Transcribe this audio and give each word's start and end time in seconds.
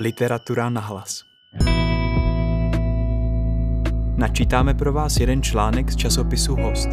Literatura 0.00 0.70
na 0.70 0.80
hlas. 0.80 1.24
Načítáme 4.16 4.74
pro 4.74 4.92
vás 4.92 5.16
jeden 5.16 5.42
článek 5.42 5.90
z 5.90 5.96
časopisu 5.96 6.56
Host. 6.56 6.88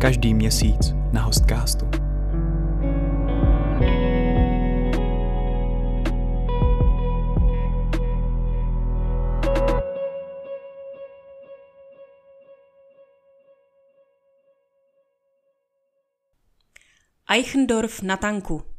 Každý 0.00 0.34
měsíc 0.34 0.94
na 1.12 1.22
Hostcastu. 1.22 1.86
Eichendorf 17.28 18.02
na 18.02 18.16
tanku. 18.16 18.75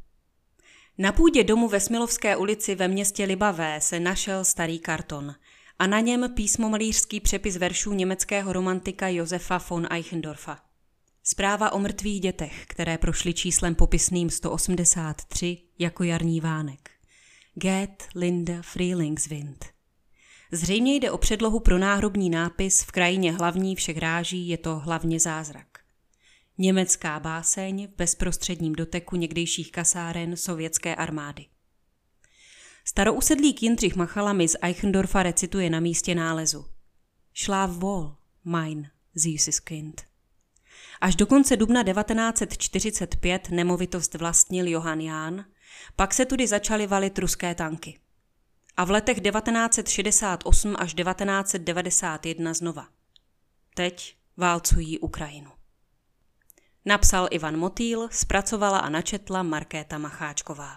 Na 1.00 1.12
půdě 1.12 1.44
domu 1.44 1.68
ve 1.68 1.80
Smilovské 1.80 2.36
ulici 2.36 2.74
ve 2.74 2.88
městě 2.88 3.24
Libavé 3.24 3.80
se 3.80 4.00
našel 4.00 4.44
starý 4.44 4.78
karton 4.78 5.34
a 5.78 5.86
na 5.86 6.00
něm 6.00 6.34
písmomalířský 6.34 7.20
přepis 7.20 7.56
veršů 7.56 7.92
německého 7.92 8.52
romantika 8.52 9.08
Josefa 9.08 9.60
von 9.70 9.86
Eichendorfa. 9.90 10.58
Zpráva 11.24 11.72
o 11.72 11.78
mrtvých 11.78 12.20
dětech, 12.20 12.66
které 12.66 12.98
prošly 12.98 13.34
číslem 13.34 13.74
popisným 13.74 14.30
183 14.30 15.58
jako 15.78 16.04
jarní 16.04 16.40
vánek. 16.40 16.90
Get 17.54 18.02
Linda 18.14 18.62
Freelingswind. 18.62 19.64
Zřejmě 20.52 20.94
jde 20.94 21.10
o 21.10 21.18
předlohu 21.18 21.60
pro 21.60 21.78
náhrobní 21.78 22.30
nápis 22.30 22.82
v 22.82 22.92
krajině 22.92 23.32
hlavní 23.32 23.76
všech 23.76 23.98
ráží 23.98 24.48
je 24.48 24.58
to 24.58 24.78
hlavně 24.78 25.20
zázrak. 25.20 25.77
Německá 26.60 27.20
báseň 27.20 27.88
v 27.88 27.96
bezprostředním 27.96 28.72
doteku 28.72 29.16
někdejších 29.16 29.72
kasáren 29.72 30.36
sovětské 30.36 30.94
armády. 30.94 31.46
Starousedlík 32.84 33.62
Jindřich 33.62 33.96
Machalami 33.96 34.48
z 34.48 34.56
Eichendorfa 34.62 35.22
recituje 35.22 35.70
na 35.70 35.80
místě 35.80 36.14
nálezu. 36.14 36.66
Schlaf 37.34 37.70
wohl, 37.70 38.16
mein 38.44 38.90
süßes 39.16 39.60
Kind. 39.60 40.02
Až 41.00 41.16
do 41.16 41.26
konce 41.26 41.56
dubna 41.56 41.82
1945 41.82 43.50
nemovitost 43.50 44.14
vlastnil 44.14 44.68
Johann 44.68 45.00
Jahn, 45.00 45.44
pak 45.96 46.14
se 46.14 46.26
tudy 46.26 46.46
začaly 46.46 46.86
valit 46.86 47.18
ruské 47.18 47.54
tanky. 47.54 47.98
A 48.76 48.84
v 48.84 48.90
letech 48.90 49.20
1968 49.20 50.76
až 50.78 50.94
1991 50.94 52.54
znova. 52.54 52.88
Teď 53.74 54.16
válcují 54.36 54.98
Ukrajinu. 54.98 55.57
Napsal 56.88 57.28
Ivan 57.30 57.56
Motýl, 57.56 58.08
zpracovala 58.10 58.78
a 58.78 58.88
načetla 58.88 59.42
Markéta 59.42 59.98
Macháčková. 59.98 60.76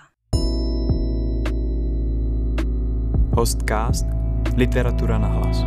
Hostcast 3.34 4.06
Literatura 4.56 5.18
na 5.18 5.28
hlas. 5.28 5.58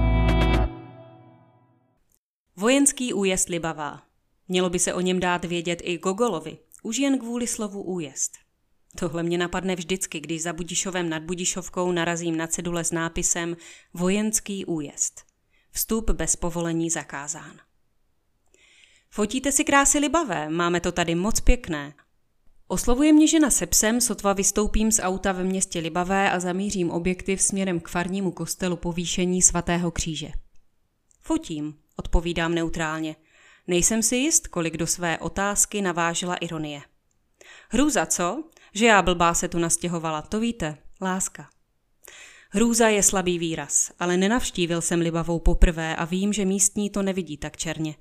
Vojenský 2.56 3.12
újezd 3.12 3.48
Libavá. 3.48 4.02
Mělo 4.48 4.70
by 4.70 4.78
se 4.78 4.94
o 4.94 5.00
něm 5.00 5.20
dát 5.20 5.44
vědět 5.44 5.78
i 5.82 5.98
Gogolovi, 5.98 6.58
už 6.82 6.98
jen 6.98 7.18
kvůli 7.18 7.46
slovu 7.46 7.82
újezd. 7.82 8.32
Tohle 8.98 9.22
mě 9.22 9.38
napadne 9.38 9.76
vždycky, 9.76 10.20
když 10.20 10.42
za 10.42 10.52
Budišovem 10.52 11.08
nad 11.08 11.22
Budišovkou 11.22 11.92
narazím 11.92 12.36
na 12.36 12.46
cedule 12.46 12.84
s 12.84 12.92
nápisem 12.92 13.56
Vojenský 13.94 14.64
újezd. 14.64 15.20
Vstup 15.70 16.10
bez 16.10 16.36
povolení 16.36 16.90
zakázán. 16.90 17.60
Fotíte 19.14 19.52
si 19.52 19.64
krásy 19.64 19.98
libavé, 19.98 20.48
máme 20.48 20.80
to 20.80 20.92
tady 20.92 21.14
moc 21.14 21.40
pěkné. 21.40 21.94
Oslovuje 22.68 23.12
mě 23.12 23.28
žena 23.28 23.50
se 23.50 23.66
psem, 23.66 24.00
sotva 24.00 24.32
vystoupím 24.32 24.92
z 24.92 25.00
auta 25.02 25.32
ve 25.32 25.44
městě 25.44 25.78
Libavé 25.78 26.30
a 26.30 26.40
zamířím 26.40 26.90
objektiv 26.90 27.42
směrem 27.42 27.80
k 27.80 27.88
farnímu 27.88 28.30
kostelu 28.30 28.76
povýšení 28.76 29.42
svatého 29.42 29.90
kříže. 29.90 30.28
Fotím, 31.20 31.74
odpovídám 31.96 32.54
neutrálně. 32.54 33.16
Nejsem 33.66 34.02
si 34.02 34.16
jist, 34.16 34.48
kolik 34.48 34.76
do 34.76 34.86
své 34.86 35.18
otázky 35.18 35.82
navážila 35.82 36.34
ironie. 36.34 36.80
Hrůza, 37.68 38.06
co? 38.06 38.44
Že 38.72 38.86
já 38.86 39.02
blbá 39.02 39.34
se 39.34 39.48
tu 39.48 39.58
nastěhovala, 39.58 40.22
to 40.22 40.40
víte, 40.40 40.78
láska. 41.02 41.48
Hrůza 42.50 42.88
je 42.88 43.02
slabý 43.02 43.38
výraz, 43.38 43.92
ale 43.98 44.16
nenavštívil 44.16 44.80
jsem 44.80 45.00
Libavou 45.00 45.38
poprvé 45.38 45.96
a 45.96 46.04
vím, 46.04 46.32
že 46.32 46.44
místní 46.44 46.90
to 46.90 47.02
nevidí 47.02 47.36
tak 47.36 47.56
černě. 47.56 47.94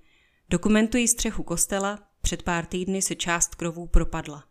Dokumentují 0.50 1.08
střechu 1.08 1.44
kostela, 1.44 2.00
před 2.22 2.44
pár 2.44 2.66
týdny 2.66 3.02
se 3.02 3.16
část 3.16 3.56
krovů 3.56 3.88
propadla. 3.88 4.44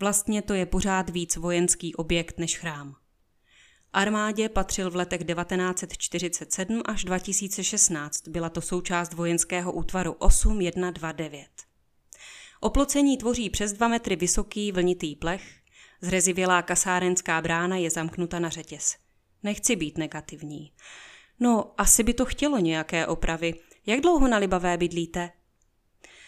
Vlastně 0.00 0.42
to 0.42 0.54
je 0.54 0.66
pořád 0.66 1.10
víc 1.10 1.36
vojenský 1.36 1.94
objekt 1.94 2.38
než 2.38 2.58
chrám. 2.58 2.96
Armádě 3.92 4.48
patřil 4.48 4.90
v 4.90 4.96
letech 4.96 5.24
1947 5.24 6.82
až 6.84 7.04
2016, 7.04 8.28
byla 8.28 8.48
to 8.48 8.60
součást 8.60 9.12
vojenského 9.12 9.72
útvaru 9.72 10.12
8129. 10.12 11.46
Oplocení 12.60 13.16
tvoří 13.18 13.50
přes 13.50 13.72
2 13.72 13.88
metry 13.88 14.16
vysoký 14.16 14.72
vlnitý 14.72 15.16
plech, 15.16 15.42
zrezivělá 16.00 16.62
kasárenská 16.62 17.40
brána 17.40 17.76
je 17.76 17.90
zamknuta 17.90 18.38
na 18.38 18.48
řetěz. 18.48 18.96
Nechci 19.42 19.76
být 19.76 19.98
negativní. 19.98 20.72
No, 21.40 21.74
asi 21.78 22.02
by 22.02 22.14
to 22.14 22.24
chtělo 22.24 22.58
nějaké 22.58 23.06
opravy, 23.06 23.54
jak 23.90 24.00
dlouho 24.00 24.28
na 24.28 24.38
Libavé 24.38 24.76
bydlíte? 24.76 25.30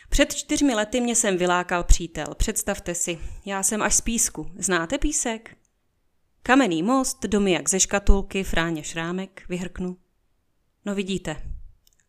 Před 0.08 0.34
čtyřmi 0.34 0.74
lety 0.74 1.00
mě 1.00 1.16
sem 1.16 1.36
vylákal 1.36 1.84
přítel. 1.84 2.26
Představte 2.36 2.94
si, 2.94 3.18
já 3.44 3.62
jsem 3.62 3.82
až 3.82 3.94
z 3.94 4.00
písku. 4.00 4.50
Znáte 4.56 4.98
písek? 4.98 5.56
Kamenný 6.42 6.82
most, 6.82 7.22
domy 7.22 7.52
jak 7.52 7.68
ze 7.68 7.80
škatulky, 7.80 8.44
fráně 8.44 8.82
šrámek, 8.82 9.42
vyhrknu. 9.48 9.96
No 10.84 10.94
vidíte. 10.94 11.36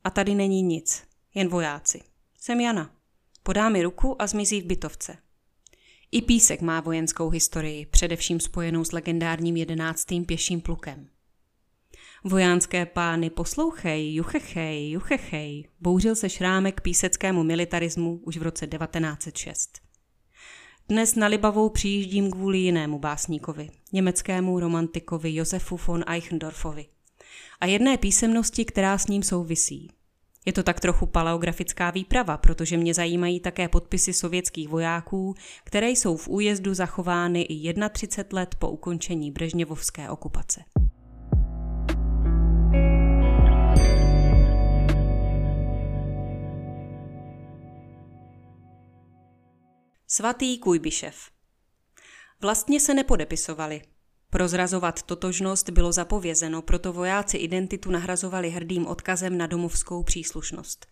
A 0.04 0.10
tady 0.10 0.36
není 0.36 0.62
nic, 0.62 1.04
jen 1.34 1.50
vojáci. 1.50 2.02
Jsem 2.40 2.60
Jana. 2.60 2.96
Podá 3.44 3.70
mi 3.70 3.84
ruku 3.84 4.22
a 4.22 4.28
zmizí 4.28 4.62
v 4.62 4.66
bytovce. 4.66 5.18
I 6.12 6.22
písek 6.22 6.62
má 6.62 6.82
vojenskou 6.82 7.30
historii, 7.30 7.86
především 7.86 8.40
spojenou 8.40 8.84
s 8.84 8.92
legendárním 8.92 9.58
jedenáctým 9.58 10.26
pěším 10.26 10.62
plukem. 10.62 11.10
Vojánské 12.24 12.86
pány, 12.86 13.30
poslouchej, 13.30 14.14
juchechej, 14.14 14.92
juchechej, 14.92 15.68
bouřil 15.80 16.16
se 16.16 16.30
šrámek 16.30 16.82
píseckému 16.82 17.44
militarismu 17.44 18.22
už 18.24 18.38
v 18.38 18.42
roce 18.42 18.68
1906. 18.68 19.70
Dnes 20.90 21.16
na 21.16 21.28
Libavou 21.28 21.70
přijíždím 21.70 22.32
kvůli 22.32 22.58
jinému 22.58 23.00
básníkovi, 23.00 23.70
německému 23.92 24.60
romantikovi 24.60 25.36
Josefu 25.36 25.80
von 25.88 26.04
Eichendorfovi 26.08 26.86
a 27.62 27.66
jedné 27.66 27.98
písemnosti, 27.98 28.66
která 28.66 28.98
s 28.98 29.08
ním 29.08 29.24
souvisí. 29.24 29.92
Je 30.46 30.54
to 30.54 30.64
tak 30.64 30.80
trochu 30.80 31.06
paleografická 31.06 31.92
výprava, 31.92 32.38
protože 32.38 32.78
mě 32.78 32.94
zajímají 32.94 33.40
také 33.40 33.68
podpisy 33.68 34.14
sovětských 34.14 34.70
vojáků, 34.70 35.36
které 35.64 35.90
jsou 35.90 36.18
v 36.18 36.28
újezdu 36.28 36.74
zachovány 36.74 37.42
i 37.42 37.74
31 37.90 38.40
let 38.40 38.56
po 38.60 38.70
ukončení 38.70 39.32
brežněvovské 39.32 40.10
okupace. 40.10 40.64
Svatý 50.16 50.58
Kujbišev. 50.58 51.16
Vlastně 52.42 52.80
se 52.80 52.94
nepodepisovali. 52.94 53.82
Prozrazovat 54.30 55.04
totožnost 55.04 55.70
bylo 55.70 55.92
zapovězeno, 55.92 56.62
proto 56.62 56.94
vojáci 56.94 57.38
identitu 57.38 57.92
nahrazovali 57.92 58.50
hrdým 58.50 58.88
odkazem 58.88 59.38
na 59.38 59.48
domovskou 59.48 60.04
příslušnost. 60.04 60.88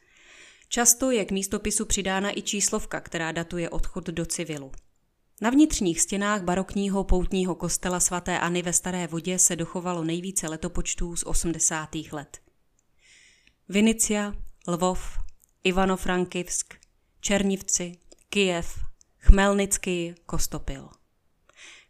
Často 0.70 1.12
je 1.12 1.26
k 1.26 1.32
místopisu 1.32 1.86
přidána 1.86 2.38
i 2.38 2.42
číslovka, 2.42 3.02
která 3.02 3.32
datuje 3.32 3.70
odchod 3.70 4.08
do 4.08 4.26
civilu. 4.26 4.72
Na 5.42 5.50
vnitřních 5.50 6.02
stěnách 6.02 6.42
barokního 6.44 7.04
poutního 7.04 7.56
kostela 7.56 8.00
svaté 8.00 8.40
Anny 8.40 8.62
ve 8.62 8.74
Staré 8.74 9.08
vodě 9.08 9.40
se 9.40 9.56
dochovalo 9.56 10.04
nejvíce 10.04 10.48
letopočtů 10.48 11.16
z 11.16 11.24
80. 11.24 11.90
let. 12.12 12.38
Vinicia, 13.70 14.34
Lvov, 14.68 15.18
Ivano-Frankivsk, 15.64 16.76
Černivci, 17.20 17.98
Kijev, 18.30 18.91
Chmelnický 19.24 20.16
Kostopil. 20.26 20.90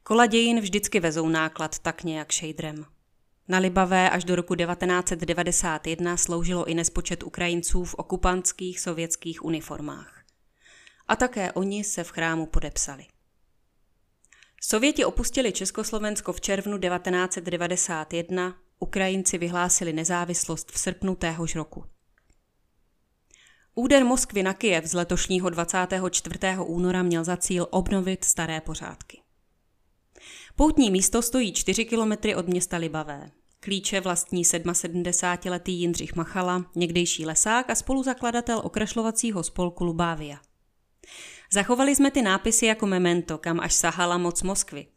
Kola 0.04 0.26
dějin 0.26 0.60
vždycky 0.60 1.00
vezou 1.00 1.30
náklad 1.30 1.80
tak 1.80 2.04
nějak 2.04 2.32
šejdrem. 2.32 2.86
Na 3.48 3.58
Libavé 3.58 4.10
až 4.10 4.24
do 4.24 4.36
roku 4.36 4.56
1991 4.56 6.18
sloužilo 6.18 6.66
i 6.66 6.74
nespočet 6.74 7.24
Ukrajinců 7.24 7.84
v 7.84 7.94
okupantských 7.94 8.80
sovětských 8.80 9.46
uniformách. 9.46 10.24
A 11.08 11.16
také 11.16 11.52
oni 11.52 11.84
se 11.84 12.04
v 12.04 12.12
chrámu 12.12 12.46
podepsali. 12.46 13.06
Sověti 14.62 15.06
opustili 15.06 15.52
Československo 15.52 16.34
v 16.34 16.42
červnu 16.42 16.78
1991, 16.78 18.56
Ukrajinci 18.80 19.38
vyhlásili 19.38 19.94
nezávislost 19.94 20.72
v 20.72 20.80
srpnu 20.80 21.16
téhož 21.16 21.56
roku. 21.56 21.86
Úder 23.76 24.06
Moskvy 24.06 24.44
na 24.44 24.54
Kyjev 24.54 24.86
z 24.86 24.94
letošního 24.94 25.50
24. 25.50 26.40
února 26.66 27.04
měl 27.04 27.24
za 27.24 27.38
cíl 27.38 27.68
obnovit 27.70 28.24
staré 28.24 28.62
pořádky. 28.62 29.22
Poutní 30.56 30.92
místo 30.92 31.22
stojí 31.22 31.54
4 31.54 31.86
kilometry 31.86 32.36
od 32.36 32.48
města 32.48 32.78
Libavé. 32.78 33.32
Klíče 33.60 34.02
vlastní 34.02 34.46
77-letý 34.46 35.72
Jindřich 35.72 36.16
Machala, 36.16 36.66
někdejší 36.76 37.26
lesák 37.26 37.70
a 37.70 37.76
spoluzakladatel 37.76 38.62
okrašlovacího 38.64 39.44
spolku 39.44 39.84
Lubávia. 39.84 40.38
Zachovali 41.52 41.96
jsme 41.96 42.12
ty 42.12 42.22
nápisy 42.22 42.66
jako 42.66 42.88
memento, 42.88 43.38
kam 43.38 43.60
až 43.60 43.74
sahala 43.74 44.18
moc 44.18 44.44
Moskvy. 44.44 44.88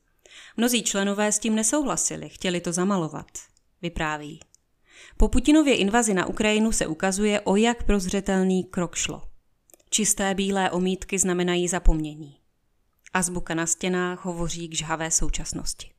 Mnozí 0.56 0.82
členové 0.82 1.32
s 1.32 1.38
tím 1.38 1.54
nesouhlasili, 1.54 2.28
chtěli 2.28 2.60
to 2.60 2.72
zamalovat, 2.72 3.26
vypráví. 3.82 4.40
Po 5.16 5.28
Putinově 5.28 5.76
invazi 5.76 6.14
na 6.14 6.26
Ukrajinu 6.26 6.72
se 6.72 6.86
ukazuje, 6.86 7.40
o 7.40 7.56
jak 7.56 7.82
prozřetelný 7.82 8.64
krok 8.64 8.94
šlo. 8.94 9.22
Čisté 9.90 10.34
bílé 10.34 10.70
omítky 10.70 11.18
znamenají 11.18 11.68
zapomnění. 11.68 12.36
Azbuka 13.14 13.54
na 13.54 13.66
stěnách 13.66 14.24
hovoří 14.24 14.68
k 14.68 14.74
žhavé 14.74 15.10
současnosti. 15.10 15.90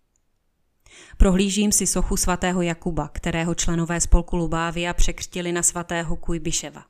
Prohlížím 1.17 1.71
si 1.71 1.87
sochu 1.87 2.17
svatého 2.17 2.61
Jakuba, 2.61 3.07
kterého 3.07 3.55
členové 3.55 4.01
spolku 4.01 4.37
Lubávia 4.37 4.93
překřtili 4.93 5.51
na 5.51 5.63
svatého 5.63 6.15
Kujbiševa. 6.15 6.85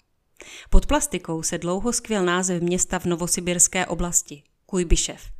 Pod 0.70 0.86
plastikou 0.86 1.44
se 1.44 1.58
dlouho 1.58 1.94
skvěl 1.94 2.26
název 2.26 2.62
města 2.62 3.00
v 3.00 3.06
novosibirské 3.06 3.86
oblasti– 3.86 4.44
Kujbišev. 4.66 5.35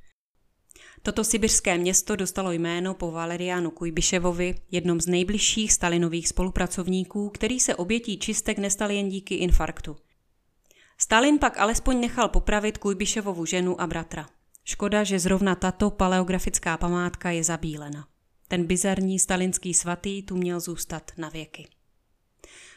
Toto 1.06 1.24
sibirské 1.24 1.78
město 1.78 2.16
dostalo 2.16 2.52
jméno 2.52 2.94
po 2.94 3.12
Valeriánu 3.12 3.72
Kujbiševovi, 3.72 4.56
jednom 4.72 5.02
z 5.02 5.08
nejbližších 5.08 5.74
Stalinových 5.74 6.28
spolupracovníků, 6.28 7.30
který 7.30 7.60
se 7.60 7.76
obětí 7.76 8.18
čistek 8.18 8.58
nestal 8.58 8.92
jen 8.92 9.10
díky 9.10 9.36
infarktu. 9.36 9.96
Stalin 10.98 11.40
pak 11.40 11.60
alespoň 11.60 12.00
nechal 12.00 12.30
popravit 12.30 12.78
Kujbiševovu 12.78 13.46
ženu 13.46 13.82
a 13.82 13.88
bratra. 13.88 14.30
Škoda, 14.64 15.04
že 15.04 15.20
zrovna 15.20 15.56
tato 15.56 15.90
paleografická 15.90 16.78
památka 16.78 17.32
je 17.32 17.44
zabílena. 17.44 18.08
Ten 18.48 18.66
bizarní 18.66 19.20
stalinský 19.20 19.74
svatý 19.74 20.24
tu 20.24 20.36
měl 20.36 20.60
zůstat 20.60 21.12
na 21.18 21.30
věky. 21.30 21.68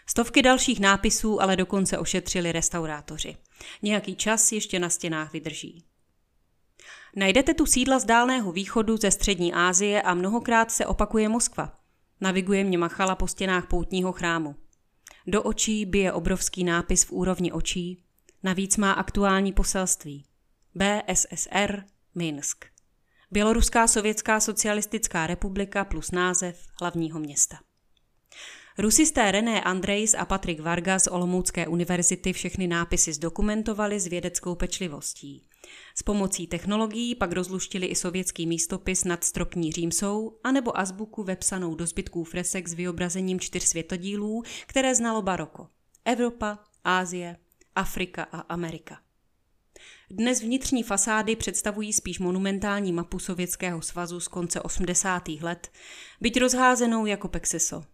Stovky 0.06 0.42
dalších 0.42 0.80
nápisů 0.80 1.42
ale 1.42 1.56
dokonce 1.56 1.98
ošetřili 1.98 2.52
restaurátoři. 2.52 3.36
Nějaký 3.82 4.16
čas 4.16 4.52
ještě 4.52 4.78
na 4.78 4.88
stěnách 4.88 5.32
vydrží. 5.32 5.87
Najdete 7.16 7.54
tu 7.54 7.66
sídla 7.66 7.98
z 7.98 8.04
Dálného 8.04 8.52
východu 8.52 8.96
ze 8.96 9.10
střední 9.10 9.52
Asie 9.52 10.02
a 10.02 10.14
mnohokrát 10.14 10.70
se 10.70 10.86
opakuje 10.86 11.28
Moskva. 11.28 11.78
Naviguje 12.20 12.64
mě 12.64 12.78
Machala 12.78 13.14
po 13.14 13.26
stěnách 13.26 13.66
poutního 13.66 14.12
chrámu. 14.12 14.56
Do 15.26 15.42
očí 15.42 15.86
bije 15.86 16.12
obrovský 16.12 16.64
nápis 16.64 17.04
v 17.04 17.12
úrovni 17.12 17.52
očí, 17.52 18.04
navíc 18.42 18.76
má 18.76 18.92
aktuální 18.92 19.52
poselství. 19.52 20.24
BSSR 20.74 21.84
Minsk. 22.14 22.64
Běloruská 23.30 23.86
sovětská 23.86 24.40
socialistická 24.40 25.26
republika 25.26 25.84
plus 25.84 26.10
název 26.10 26.66
hlavního 26.80 27.20
města. 27.20 27.56
Rusisté 28.78 29.32
René 29.32 29.60
Andrejs 29.60 30.14
a 30.14 30.24
Patrik 30.24 30.60
Varga 30.60 30.98
z 30.98 31.06
Olomoucké 31.06 31.66
univerzity 31.66 32.32
všechny 32.32 32.66
nápisy 32.66 33.12
zdokumentovali 33.12 34.00
s 34.00 34.06
vědeckou 34.06 34.54
pečlivostí. 34.54 35.47
S 35.94 36.02
pomocí 36.02 36.46
technologií 36.46 37.14
pak 37.14 37.32
rozluštili 37.32 37.86
i 37.86 37.94
sovětský 37.94 38.46
místopis 38.46 39.04
nad 39.04 39.24
stropní 39.24 39.72
římsou 39.72 40.38
anebo 40.44 40.78
azbuku 40.78 41.22
vepsanou 41.22 41.74
do 41.74 41.86
zbytků 41.86 42.24
fresek 42.24 42.68
s 42.68 42.74
vyobrazením 42.74 43.40
čtyř 43.40 43.62
světodílů, 43.62 44.42
které 44.66 44.94
znalo 44.94 45.22
baroko. 45.22 45.68
Evropa, 46.04 46.58
Ázie, 46.84 47.36
Afrika 47.74 48.22
a 48.22 48.38
Amerika. 48.38 48.98
Dnes 50.10 50.42
vnitřní 50.42 50.82
fasády 50.82 51.36
představují 51.36 51.92
spíš 51.92 52.18
monumentální 52.18 52.92
mapu 52.92 53.18
Sovětského 53.18 53.82
svazu 53.82 54.20
z 54.20 54.28
konce 54.28 54.60
80. 54.60 55.28
let, 55.28 55.72
byť 56.20 56.40
rozházenou 56.40 57.06
jako 57.06 57.28
pexeso. 57.28 57.84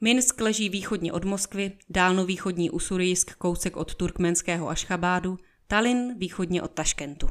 Minsk 0.00 0.40
leží 0.40 0.68
východně 0.68 1.12
od 1.12 1.24
Moskvy, 1.24 1.78
dálnovýchodní 1.90 2.70
Usurijsk 2.70 3.34
kousek 3.34 3.76
od 3.76 3.94
turkmenského 3.94 4.68
Ašchabádu, 4.68 5.38
Tallinn 5.70 6.18
východně 6.18 6.62
od 6.62 6.70
Taškentu. 6.70 7.28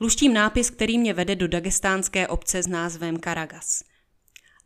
Luštím 0.00 0.34
nápis, 0.34 0.70
který 0.70 0.98
mě 0.98 1.14
vede 1.14 1.36
do 1.36 1.48
dagestánské 1.48 2.28
obce 2.28 2.62
s 2.62 2.66
názvem 2.66 3.16
Karagas. 3.16 3.82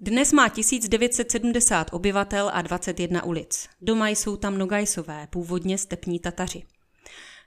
Dnes 0.01 0.33
má 0.33 0.49
1970 0.49 1.89
obyvatel 1.93 2.51
a 2.55 2.63
21 2.63 3.25
ulic. 3.25 3.69
Doma 3.81 4.09
jsou 4.09 4.37
tam 4.37 4.59
Nogajsové, 4.59 5.27
původně 5.31 5.79
stepní 5.79 6.19
Tataři. 6.19 6.63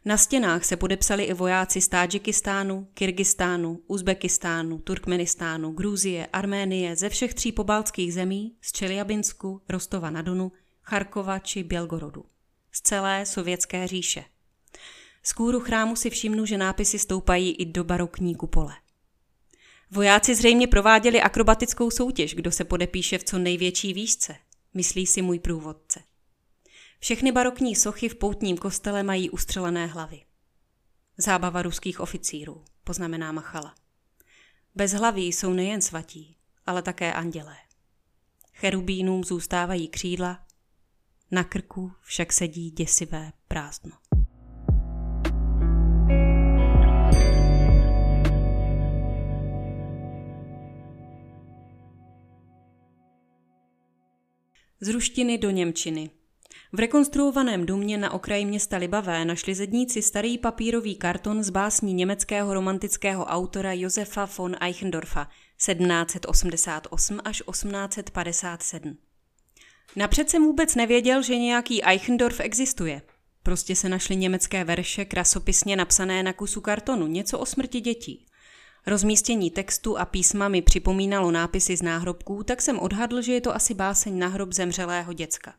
Na 0.06 0.18
stěnách 0.18 0.66
se 0.66 0.78
podepsali 0.78 1.24
i 1.24 1.34
vojáci 1.34 1.82
z 1.82 1.88
Tádžikistánu, 1.88 2.88
Kyrgyzstánu, 2.94 3.80
Uzbekistánu, 3.88 4.80
Turkmenistánu, 4.80 5.72
Gruzie, 5.72 6.28
Arménie, 6.34 6.96
ze 6.96 7.10
všech 7.10 7.34
tří 7.34 7.52
pobaltských 7.52 8.14
zemí, 8.14 8.56
z 8.62 8.72
Čeliabinsku, 8.72 9.62
Rostova 9.70 10.10
na 10.10 10.22
Donu, 10.22 10.52
Charkova 10.84 11.40
či 11.40 11.64
Bělgorodu. 11.64 12.26
Z 12.72 12.82
celé 12.82 13.26
sovětské 13.26 13.88
říše. 13.88 14.24
Z 15.28 15.34
kůru 15.34 15.60
chrámu 15.60 15.96
si 15.96 16.10
všimnu, 16.10 16.46
že 16.46 16.58
nápisy 16.58 17.00
stoupají 17.00 17.52
i 17.52 17.66
do 17.66 17.84
barokní 17.84 18.36
kupole. 18.36 18.74
Vojáci 19.92 20.36
zřejmě 20.36 20.68
prováděli 20.68 21.22
akrobatickou 21.22 21.92
soutěž, 21.92 22.36
kdo 22.36 22.52
se 22.52 22.64
podepíše 22.64 23.18
v 23.18 23.24
co 23.24 23.38
největší 23.38 23.94
výšce, 23.94 24.36
myslí 24.74 25.08
si 25.08 25.22
můj 25.22 25.40
průvodce. 25.40 26.00
Všechny 27.00 27.32
barokní 27.32 27.76
sochy 27.76 28.10
v 28.10 28.16
poutním 28.16 28.58
kostele 28.58 29.04
mají 29.04 29.30
ustřelené 29.30 29.86
hlavy. 29.86 30.22
Zábava 31.18 31.62
ruských 31.62 32.00
oficírů, 32.00 32.64
poznamená 32.84 33.32
Machala. 33.32 33.76
Bez 34.76 34.92
hlaví 34.92 35.28
jsou 35.28 35.54
nejen 35.54 35.82
svatí, 35.82 36.38
ale 36.66 36.82
také 36.82 37.14
andělé. 37.14 37.56
Cherubínům 38.54 39.24
zůstávají 39.24 39.88
křídla, 39.88 40.46
na 41.32 41.44
krku 41.44 41.92
však 42.02 42.34
sedí 42.34 42.72
děsivé 42.72 43.32
prázdno. 43.48 44.07
Z 54.82 54.90
ruštiny 54.90 55.38
do 55.38 55.50
Němčiny. 55.50 56.10
V 56.74 56.80
rekonstruovaném 56.80 57.66
domě 57.66 57.98
na 57.98 58.12
okraji 58.12 58.46
města 58.46 58.78
Libavé 58.78 59.26
našli 59.26 59.56
zedníci 59.56 60.02
starý 60.02 60.38
papírový 60.38 60.96
karton 60.96 61.44
z 61.44 61.50
básní 61.50 61.94
německého 61.94 62.54
romantického 62.54 63.26
autora 63.26 63.74
Josefa 63.74 64.30
von 64.38 64.56
Eichendorfa 64.62 65.28
1788 65.58 67.20
až 67.24 67.42
1857. 67.52 68.98
Napřed 69.96 70.30
jsem 70.30 70.44
vůbec 70.44 70.76
nevěděl, 70.76 71.22
že 71.22 71.38
nějaký 71.38 71.84
Eichendorf 71.84 72.40
existuje. 72.40 73.02
Prostě 73.44 73.76
se 73.76 73.90
našly 73.90 74.16
německé 74.16 74.64
verše 74.64 75.06
krasopisně 75.06 75.76
napsané 75.76 76.24
na 76.24 76.34
kusu 76.34 76.62
kartonu, 76.62 77.08
něco 77.08 77.40
o 77.40 77.46
smrti 77.46 77.82
dětí. 77.82 78.26
Rozmístění 78.88 79.52
textu 79.52 79.98
a 79.98 80.06
písma 80.06 80.48
mi 80.48 80.62
připomínalo 80.62 81.32
nápisy 81.32 81.78
z 81.78 81.82
náhrobků, 81.82 82.44
tak 82.44 82.62
jsem 82.62 82.80
odhadl, 82.80 83.22
že 83.22 83.34
je 83.34 83.42
to 83.42 83.56
asi 83.56 83.74
báseň 83.74 84.20
na 84.20 84.28
hrob 84.28 84.54
zemřelého 84.54 85.14
děcka. 85.14 85.54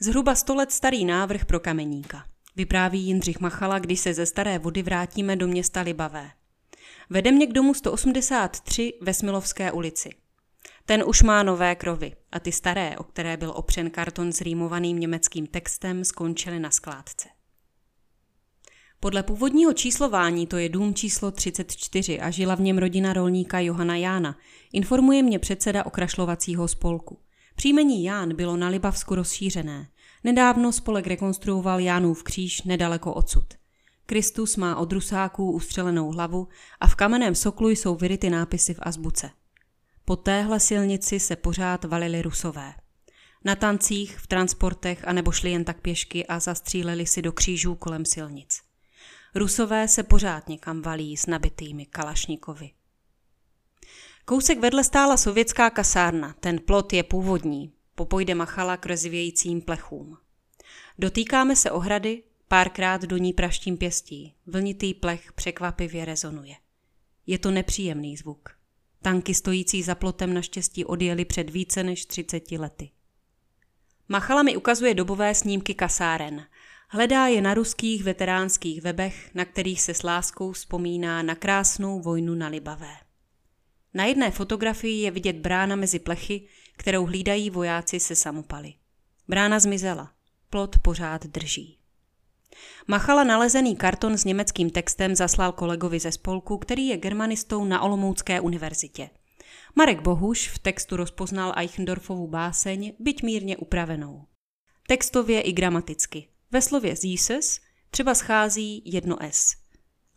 Zhruba 0.00 0.34
sto 0.34 0.54
let 0.54 0.72
starý 0.72 1.04
návrh 1.04 1.44
pro 1.44 1.60
kameníka. 1.60 2.24
Vypráví 2.56 3.00
Jindřich 3.00 3.40
Machala, 3.40 3.78
když 3.78 4.00
se 4.00 4.14
ze 4.14 4.26
staré 4.26 4.58
vody 4.58 4.82
vrátíme 4.82 5.36
do 5.36 5.48
města 5.48 5.80
Libavé. 5.80 6.30
Vede 7.10 7.32
mě 7.32 7.46
k 7.46 7.52
domu 7.52 7.74
183 7.74 8.92
ve 9.00 9.14
Smilovské 9.14 9.72
ulici. 9.72 10.10
Ten 10.84 11.04
už 11.06 11.22
má 11.22 11.42
nové 11.42 11.74
krovy 11.74 12.12
a 12.32 12.40
ty 12.40 12.52
staré, 12.52 12.96
o 12.98 13.04
které 13.04 13.36
byl 13.36 13.52
opřen 13.56 13.90
karton 13.90 14.32
s 14.32 14.40
rýmovaným 14.40 14.98
německým 14.98 15.46
textem, 15.46 16.04
skončily 16.04 16.60
na 16.60 16.70
skládce. 16.70 17.28
Podle 19.02 19.22
původního 19.22 19.72
číslování 19.72 20.46
to 20.46 20.56
je 20.56 20.68
dům 20.68 20.94
číslo 20.94 21.30
34 21.30 22.20
a 22.20 22.30
žila 22.30 22.54
v 22.54 22.60
něm 22.60 22.78
rodina 22.78 23.12
rolníka 23.12 23.60
Johana 23.60 23.96
Jána, 23.96 24.36
informuje 24.72 25.22
mě 25.22 25.38
předseda 25.38 25.86
okrašlovacího 25.86 26.68
spolku. 26.68 27.18
Příjmení 27.54 28.04
Ján 28.04 28.36
bylo 28.36 28.56
na 28.56 28.68
Libavsku 28.68 29.14
rozšířené. 29.14 29.88
Nedávno 30.24 30.72
spolek 30.72 31.06
rekonstruoval 31.06 31.80
Jánův 31.80 32.22
kříž 32.22 32.62
nedaleko 32.62 33.14
odsud. 33.14 33.44
Kristus 34.06 34.56
má 34.56 34.76
od 34.76 34.92
rusáků 34.92 35.52
ustřelenou 35.52 36.10
hlavu 36.10 36.48
a 36.80 36.86
v 36.86 36.94
kamenném 36.94 37.34
soklu 37.34 37.68
jsou 37.68 37.96
vyryty 37.96 38.30
nápisy 38.30 38.74
v 38.74 38.80
azbuce. 38.82 39.30
Po 40.04 40.16
téhle 40.16 40.60
silnici 40.60 41.20
se 41.20 41.36
pořád 41.36 41.84
valili 41.84 42.22
rusové. 42.22 42.74
Na 43.44 43.54
tancích, 43.54 44.18
v 44.18 44.26
transportech 44.26 45.08
a 45.08 45.12
nebo 45.12 45.32
šli 45.32 45.50
jen 45.50 45.64
tak 45.64 45.80
pěšky 45.80 46.26
a 46.26 46.40
zastříleli 46.40 47.06
si 47.06 47.22
do 47.22 47.32
křížů 47.32 47.74
kolem 47.74 48.04
silnic. 48.04 48.61
Rusové 49.34 49.88
se 49.88 50.02
pořád 50.02 50.48
někam 50.48 50.82
valí 50.82 51.16
s 51.16 51.26
nabitými 51.26 51.86
kalašníkovi. 51.86 52.70
Kousek 54.24 54.58
vedle 54.58 54.84
stála 54.84 55.16
sovětská 55.16 55.70
kasárna, 55.70 56.34
ten 56.40 56.58
plot 56.58 56.92
je 56.92 57.02
původní, 57.02 57.72
popojde 57.94 58.34
machala 58.34 58.76
k 58.76 58.86
rozvějícím 58.86 59.62
plechům. 59.62 60.16
Dotýkáme 60.98 61.56
se 61.56 61.70
ohrady, 61.70 62.22
párkrát 62.48 63.02
do 63.02 63.16
ní 63.16 63.32
praštím 63.32 63.76
pěstí, 63.76 64.34
vlnitý 64.46 64.94
plech 64.94 65.32
překvapivě 65.32 66.04
rezonuje. 66.04 66.54
Je 67.26 67.38
to 67.38 67.50
nepříjemný 67.50 68.16
zvuk. 68.16 68.48
Tanky 69.02 69.34
stojící 69.34 69.82
za 69.82 69.94
plotem 69.94 70.34
naštěstí 70.34 70.84
odjeli 70.84 71.24
před 71.24 71.50
více 71.50 71.82
než 71.82 72.06
30 72.06 72.52
lety. 72.52 72.90
Machala 74.08 74.42
mi 74.42 74.56
ukazuje 74.56 74.94
dobové 74.94 75.34
snímky 75.34 75.74
kasáren. 75.74 76.46
Hledá 76.94 77.26
je 77.26 77.40
na 77.42 77.54
ruských 77.54 78.04
veteránských 78.04 78.82
webech, 78.82 79.30
na 79.34 79.44
kterých 79.44 79.82
se 79.82 79.94
s 79.94 80.02
láskou 80.02 80.52
vzpomíná 80.52 81.22
na 81.22 81.34
krásnou 81.34 82.00
vojnu 82.00 82.34
na 82.34 82.48
Libavé. 82.48 82.96
Na 83.94 84.04
jedné 84.04 84.30
fotografii 84.30 85.02
je 85.02 85.10
vidět 85.10 85.36
brána 85.36 85.76
mezi 85.76 85.98
plechy, 85.98 86.48
kterou 86.76 87.06
hlídají 87.06 87.50
vojáci 87.50 88.00
se 88.00 88.16
samopaly. 88.16 88.74
Brána 89.28 89.58
zmizela, 89.58 90.12
plot 90.50 90.78
pořád 90.78 91.26
drží. 91.26 91.78
Machala 92.86 93.24
nalezený 93.24 93.76
karton 93.76 94.18
s 94.18 94.24
německým 94.24 94.70
textem 94.70 95.14
zaslal 95.14 95.52
kolegovi 95.52 96.00
ze 96.00 96.12
spolku, 96.12 96.58
který 96.58 96.86
je 96.86 96.96
germanistou 96.96 97.64
na 97.64 97.80
Olomoucké 97.80 98.40
univerzitě. 98.40 99.10
Marek 99.74 100.00
Bohuš 100.00 100.48
v 100.48 100.58
textu 100.58 100.96
rozpoznal 100.96 101.52
Eichendorfovu 101.56 102.26
báseň, 102.26 102.92
byť 102.98 103.22
mírně 103.22 103.56
upravenou. 103.56 104.24
Textově 104.86 105.40
i 105.40 105.52
gramaticky. 105.52 106.31
Ve 106.52 106.62
slově 106.62 106.94
Jesus 107.02 107.60
třeba 107.90 108.14
schází 108.14 108.82
jedno 108.84 109.16
S. 109.20 109.56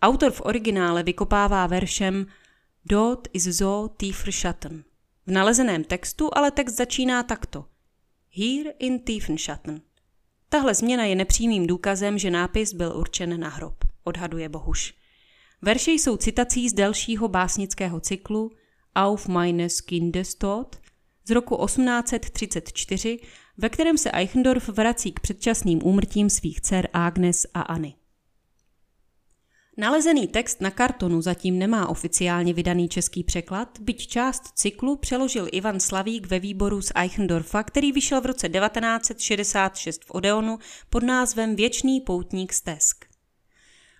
Autor 0.01 0.31
v 0.31 0.41
originále 0.41 1.03
vykopává 1.03 1.67
veršem 1.67 2.27
Dort 2.85 3.27
is 3.33 3.43
so 3.43 3.95
tiefer 3.97 4.31
Schatten. 4.31 4.83
V 5.27 5.31
nalezeném 5.31 5.83
textu 5.83 6.29
ale 6.33 6.51
text 6.51 6.75
začíná 6.75 7.23
takto. 7.23 7.65
Hier 8.29 8.73
in 8.79 8.99
tiefen 8.99 9.37
Schatten. 9.37 9.81
Tahle 10.49 10.75
změna 10.75 11.05
je 11.05 11.15
nepřímým 11.15 11.67
důkazem, 11.67 12.17
že 12.17 12.31
nápis 12.31 12.73
byl 12.73 12.97
určen 12.97 13.39
na 13.39 13.49
hrob, 13.49 13.75
odhaduje 14.03 14.49
Bohuš. 14.49 14.93
Verše 15.61 15.91
jsou 15.91 16.17
citací 16.17 16.69
z 16.69 16.73
dalšího 16.73 17.27
básnického 17.27 17.99
cyklu 17.99 18.51
Auf 18.95 19.27
meines 19.27 19.81
Kindestod 19.81 20.84
z 21.27 21.31
roku 21.31 21.65
1834, 21.65 23.19
ve 23.57 23.69
kterém 23.69 23.97
se 23.97 24.11
Eichendorff 24.11 24.69
vrací 24.69 25.11
k 25.11 25.19
předčasným 25.19 25.79
úmrtím 25.83 26.29
svých 26.29 26.61
dcer 26.61 26.87
Agnes 26.93 27.45
a 27.53 27.61
Anny. 27.61 27.95
Nalezený 29.77 30.27
text 30.27 30.61
na 30.61 30.71
kartonu 30.71 31.21
zatím 31.21 31.59
nemá 31.59 31.89
oficiálně 31.89 32.53
vydaný 32.53 32.89
český 32.89 33.23
překlad, 33.23 33.79
byť 33.79 34.07
část 34.07 34.43
cyklu 34.55 34.95
přeložil 34.95 35.47
Ivan 35.51 35.79
Slavík 35.79 36.27
ve 36.27 36.39
výboru 36.39 36.81
z 36.81 36.91
Eichendorfa, 36.95 37.63
který 37.63 37.91
vyšel 37.91 38.21
v 38.21 38.25
roce 38.25 38.49
1966 38.49 40.05
v 40.05 40.11
Odeonu 40.11 40.59
pod 40.89 41.03
názvem 41.03 41.55
Věčný 41.55 42.01
poutník 42.01 42.53
stesk. 42.53 43.04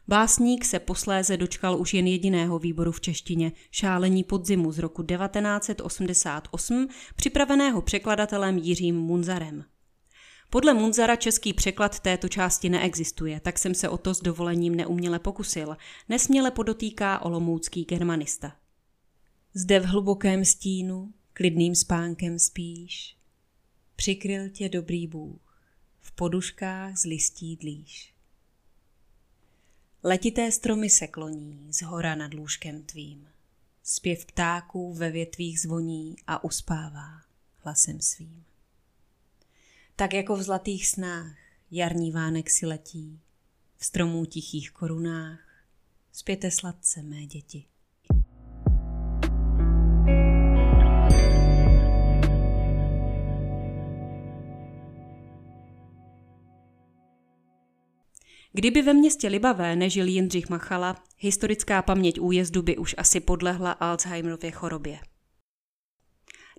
Básník 0.08 0.66
se 0.66 0.80
posléze 0.80 1.38
dočkal 1.38 1.80
už 1.80 1.94
jen 1.94 2.08
jediného 2.08 2.60
výboru 2.60 2.92
v 2.92 3.02
češtině, 3.02 3.52
Šálení 3.72 4.24
podzimu 4.24 4.72
z 4.72 4.80
roku 4.80 5.04
1988, 5.04 6.88
připraveného 7.16 7.82
překladatelem 7.82 8.58
Jiřím 8.58 8.96
Munzarem. 8.96 9.66
Podle 10.50 10.74
Munzara 10.74 11.16
český 11.16 11.54
překlad 11.54 12.00
této 12.00 12.28
části 12.28 12.70
neexistuje, 12.70 13.40
tak 13.40 13.60
jsem 13.60 13.76
se 13.76 13.90
o 13.90 13.98
to 13.98 14.14
s 14.14 14.22
dovolením 14.22 14.76
neuměle 14.76 15.20
pokusil, 15.20 15.78
nesměle 16.10 16.52
podotýká 16.52 17.22
olomoucký 17.22 17.86
germanista. 17.86 18.56
Zde 19.54 19.80
v 19.80 19.86
hlubokém 19.86 20.46
stínu, 20.46 21.14
klidným 21.34 21.76
spánkem 21.76 22.40
spíš, 22.40 23.18
přikryl 23.96 24.50
tě 24.50 24.70
dobrý 24.70 25.08
Bůh, 25.08 25.60
v 26.02 26.12
poduškách 26.12 26.98
z 26.98 27.06
listí 27.06 27.56
dlíž. 27.56 28.15
Letité 30.08 30.52
stromy 30.52 30.90
se 30.90 31.08
kloní 31.08 31.68
z 31.74 31.82
hora 31.82 32.16
nad 32.16 32.34
lůžkem 32.34 32.84
tvým. 32.84 33.28
Zpěv 33.84 34.26
ptáků 34.26 34.94
ve 34.94 35.12
větvích 35.12 35.60
zvoní 35.60 36.16
a 36.28 36.44
uspává 36.44 37.22
hlasem 37.58 38.02
svým. 38.02 38.46
Tak 39.96 40.14
jako 40.14 40.36
v 40.36 40.44
zlatých 40.44 40.88
snách 40.88 41.38
jarní 41.72 42.12
vánek 42.12 42.50
si 42.50 42.66
letí, 42.66 43.20
v 43.78 43.86
stromů 43.86 44.26
tichých 44.26 44.72
korunách, 44.72 45.66
zpěte 46.12 46.52
sladce 46.52 47.02
mé 47.02 47.26
děti. 47.26 47.66
Kdyby 58.56 58.82
ve 58.82 58.94
městě 58.94 59.28
Libavé 59.28 59.76
nežil 59.76 60.08
Jindřich 60.08 60.50
Machala, 60.50 60.96
historická 61.18 61.82
paměť 61.82 62.20
újezdu 62.20 62.62
by 62.62 62.78
už 62.78 62.96
asi 62.98 63.20
podlehla 63.20 63.72
Alzheimerově 63.72 64.52
chorobě. 64.52 65.00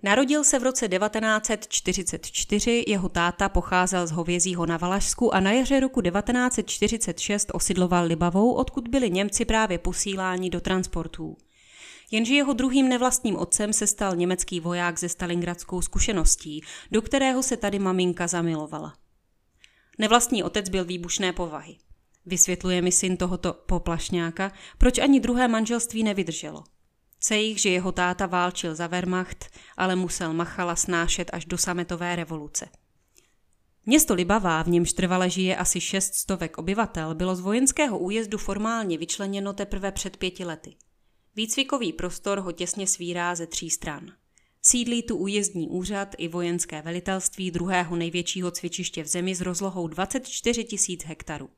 Narodil 0.03 0.43
se 0.43 0.59
v 0.59 0.63
roce 0.63 0.87
1944, 0.87 2.83
jeho 2.87 3.09
táta 3.09 3.49
pocházel 3.49 4.07
z 4.07 4.11
Hovězího 4.11 4.65
na 4.65 4.77
Valašsku 4.77 5.33
a 5.35 5.39
na 5.39 5.51
jaře 5.51 5.79
roku 5.79 6.01
1946 6.01 7.51
osidloval 7.53 8.05
Libavou, 8.05 8.53
odkud 8.53 8.87
byli 8.87 9.09
Němci 9.09 9.45
právě 9.45 9.77
posíláni 9.77 10.49
do 10.49 10.61
transportů. 10.61 11.37
Jenže 12.11 12.33
jeho 12.33 12.53
druhým 12.53 12.89
nevlastním 12.89 13.35
otcem 13.35 13.73
se 13.73 13.87
stal 13.87 14.15
německý 14.15 14.59
voják 14.59 14.99
ze 14.99 15.09
Stalingradskou 15.09 15.81
zkušeností, 15.81 16.61
do 16.91 17.01
kterého 17.01 17.43
se 17.43 17.57
tady 17.57 17.79
maminka 17.79 18.27
zamilovala. 18.27 18.93
Nevlastní 19.97 20.43
otec 20.43 20.69
byl 20.69 20.85
výbušné 20.85 21.33
povahy. 21.33 21.77
Vysvětluje 22.27 22.81
mi 22.81 22.91
syn 22.91 23.17
tohoto 23.17 23.53
poplašňáka, 23.53 24.51
proč 24.77 24.97
ani 24.99 25.19
druhé 25.19 25.47
manželství 25.47 26.03
nevydrželo. 26.03 26.63
Cejch, 27.19 27.59
že 27.59 27.69
jeho 27.69 27.91
táta 27.91 28.25
válčil 28.25 28.75
za 28.75 28.87
Wehrmacht, 28.87 29.49
ale 29.77 29.95
musel 29.95 30.33
Machala 30.33 30.75
snášet 30.75 31.29
až 31.33 31.45
do 31.45 31.57
sametové 31.57 32.15
revoluce. 32.15 32.69
Město 33.85 34.13
Libavá, 34.13 34.63
v 34.63 34.67
němž 34.67 34.93
trvale 34.93 35.29
žije 35.29 35.55
asi 35.55 35.81
šest 35.81 36.13
stovek 36.13 36.57
obyvatel, 36.57 37.15
bylo 37.15 37.35
z 37.35 37.39
vojenského 37.39 37.97
újezdu 37.97 38.37
formálně 38.37 38.97
vyčleněno 38.97 39.53
teprve 39.53 39.91
před 39.91 40.17
pěti 40.17 40.45
lety. 40.45 40.75
Výcvikový 41.35 41.93
prostor 41.93 42.39
ho 42.39 42.51
těsně 42.51 42.87
svírá 42.87 43.35
ze 43.35 43.47
tří 43.47 43.69
stran. 43.69 44.11
Sídlí 44.61 45.03
tu 45.03 45.17
újezdní 45.17 45.67
úřad 45.67 46.15
i 46.17 46.27
vojenské 46.27 46.81
velitelství 46.81 47.51
druhého 47.51 47.95
největšího 47.95 48.51
cvičiště 48.51 49.03
v 49.03 49.07
zemi 49.07 49.35
s 49.35 49.41
rozlohou 49.41 49.87
24 49.87 50.63
tisíc 50.63 51.05
hektarů. 51.05 51.49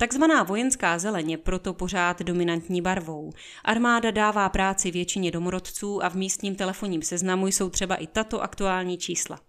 Takzvaná 0.00 0.42
vojenská 0.42 0.98
zeleň 0.98 1.30
je 1.30 1.38
proto 1.38 1.74
pořád 1.74 2.22
dominantní 2.22 2.82
barvou. 2.82 3.32
Armáda 3.64 4.10
dává 4.10 4.48
práci 4.48 4.90
většině 4.90 5.30
domorodců 5.30 6.04
a 6.04 6.08
v 6.08 6.14
místním 6.14 6.54
telefonním 6.54 7.02
seznamu 7.02 7.46
jsou 7.46 7.70
třeba 7.70 7.96
i 7.96 8.06
tato 8.06 8.42
aktuální 8.42 8.98
čísla. 8.98 9.40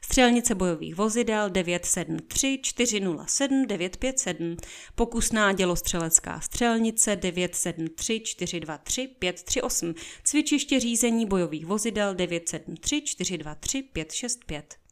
Střelnice 0.00 0.54
bojových 0.54 0.94
vozidel 0.94 1.50
973 1.50 2.58
407 2.62 3.66
957, 3.66 4.56
pokusná 4.94 5.52
dělostřelecká 5.52 6.40
střelnice 6.40 7.16
973 7.16 8.20
423 8.24 9.08
538, 9.18 9.94
cvičiště 10.24 10.80
řízení 10.80 11.26
bojových 11.26 11.66
vozidel 11.66 12.14
973 12.14 13.02
423 13.02 13.82
565. 13.82 14.87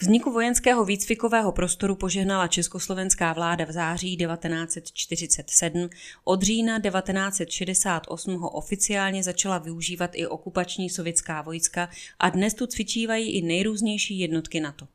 Vzniku 0.00 0.32
vojenského 0.32 0.84
výcvikového 0.84 1.52
prostoru 1.52 1.94
požehnala 1.94 2.48
československá 2.48 3.32
vláda 3.32 3.64
v 3.64 3.72
září 3.72 4.16
1947, 4.16 5.90
od 6.24 6.42
října 6.42 6.80
1968 6.80 8.34
ho 8.34 8.50
oficiálně 8.50 9.22
začala 9.22 9.58
využívat 9.58 10.10
i 10.14 10.26
okupační 10.26 10.90
sovětská 10.90 11.42
vojska 11.42 11.88
a 12.18 12.30
dnes 12.30 12.54
tu 12.54 12.66
cvičívají 12.66 13.30
i 13.30 13.42
nejrůznější 13.42 14.18
jednotky 14.18 14.60
NATO. 14.60 14.88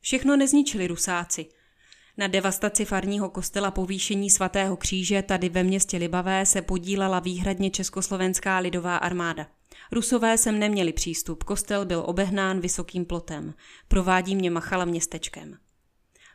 Všechno 0.00 0.36
nezničili 0.36 0.86
rusáci. 0.86 1.46
Na 2.16 2.26
devastaci 2.26 2.84
farního 2.84 3.30
kostela 3.30 3.70
povýšení 3.70 4.30
svatého 4.30 4.76
kříže 4.76 5.22
tady 5.22 5.48
ve 5.48 5.62
městě 5.62 5.96
Libavé 5.96 6.46
se 6.46 6.62
podílela 6.62 7.20
výhradně 7.20 7.70
Československá 7.70 8.58
lidová 8.58 8.96
armáda. 8.96 9.46
Rusové 9.92 10.38
sem 10.38 10.58
neměli 10.58 10.92
přístup, 10.92 11.44
kostel 11.44 11.84
byl 11.84 12.02
obehnán 12.06 12.60
vysokým 12.60 13.04
plotem. 13.04 13.54
Provádí 13.88 14.36
mě 14.36 14.50
Machala 14.50 14.84
městečkem. 14.84 15.58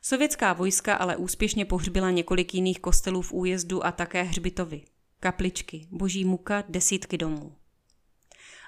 Sovětská 0.02 0.54
vojska 0.54 0.96
ale 0.96 1.18
úspěšně 1.18 1.66
pohřbila 1.66 2.12
několik 2.12 2.54
jiných 2.54 2.80
kostelů 2.80 3.22
v 3.22 3.34
újezdu 3.34 3.86
a 3.86 3.92
také 3.92 4.24
hřbitovy. 4.24 4.82
Kapličky, 5.20 5.88
boží 5.92 6.26
muka, 6.26 6.64
desítky 6.70 7.18
domů. 7.18 7.56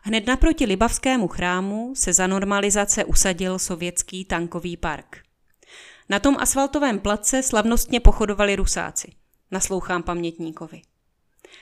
Hned 0.04 0.28
naproti 0.28 0.66
Libavskému 0.66 1.28
chrámu 1.28 1.94
se 1.96 2.14
za 2.14 2.28
normalizace 2.28 3.06
usadil 3.06 3.60
sovětský 3.60 4.26
tankový 4.26 4.78
park. 4.78 5.24
Na 6.10 6.20
tom 6.20 6.36
asfaltovém 6.40 7.00
place 7.00 7.44
slavnostně 7.44 8.00
pochodovali 8.00 8.56
rusáci. 8.56 9.12
Naslouchám 9.52 10.04
pamětníkovi. 10.04 10.82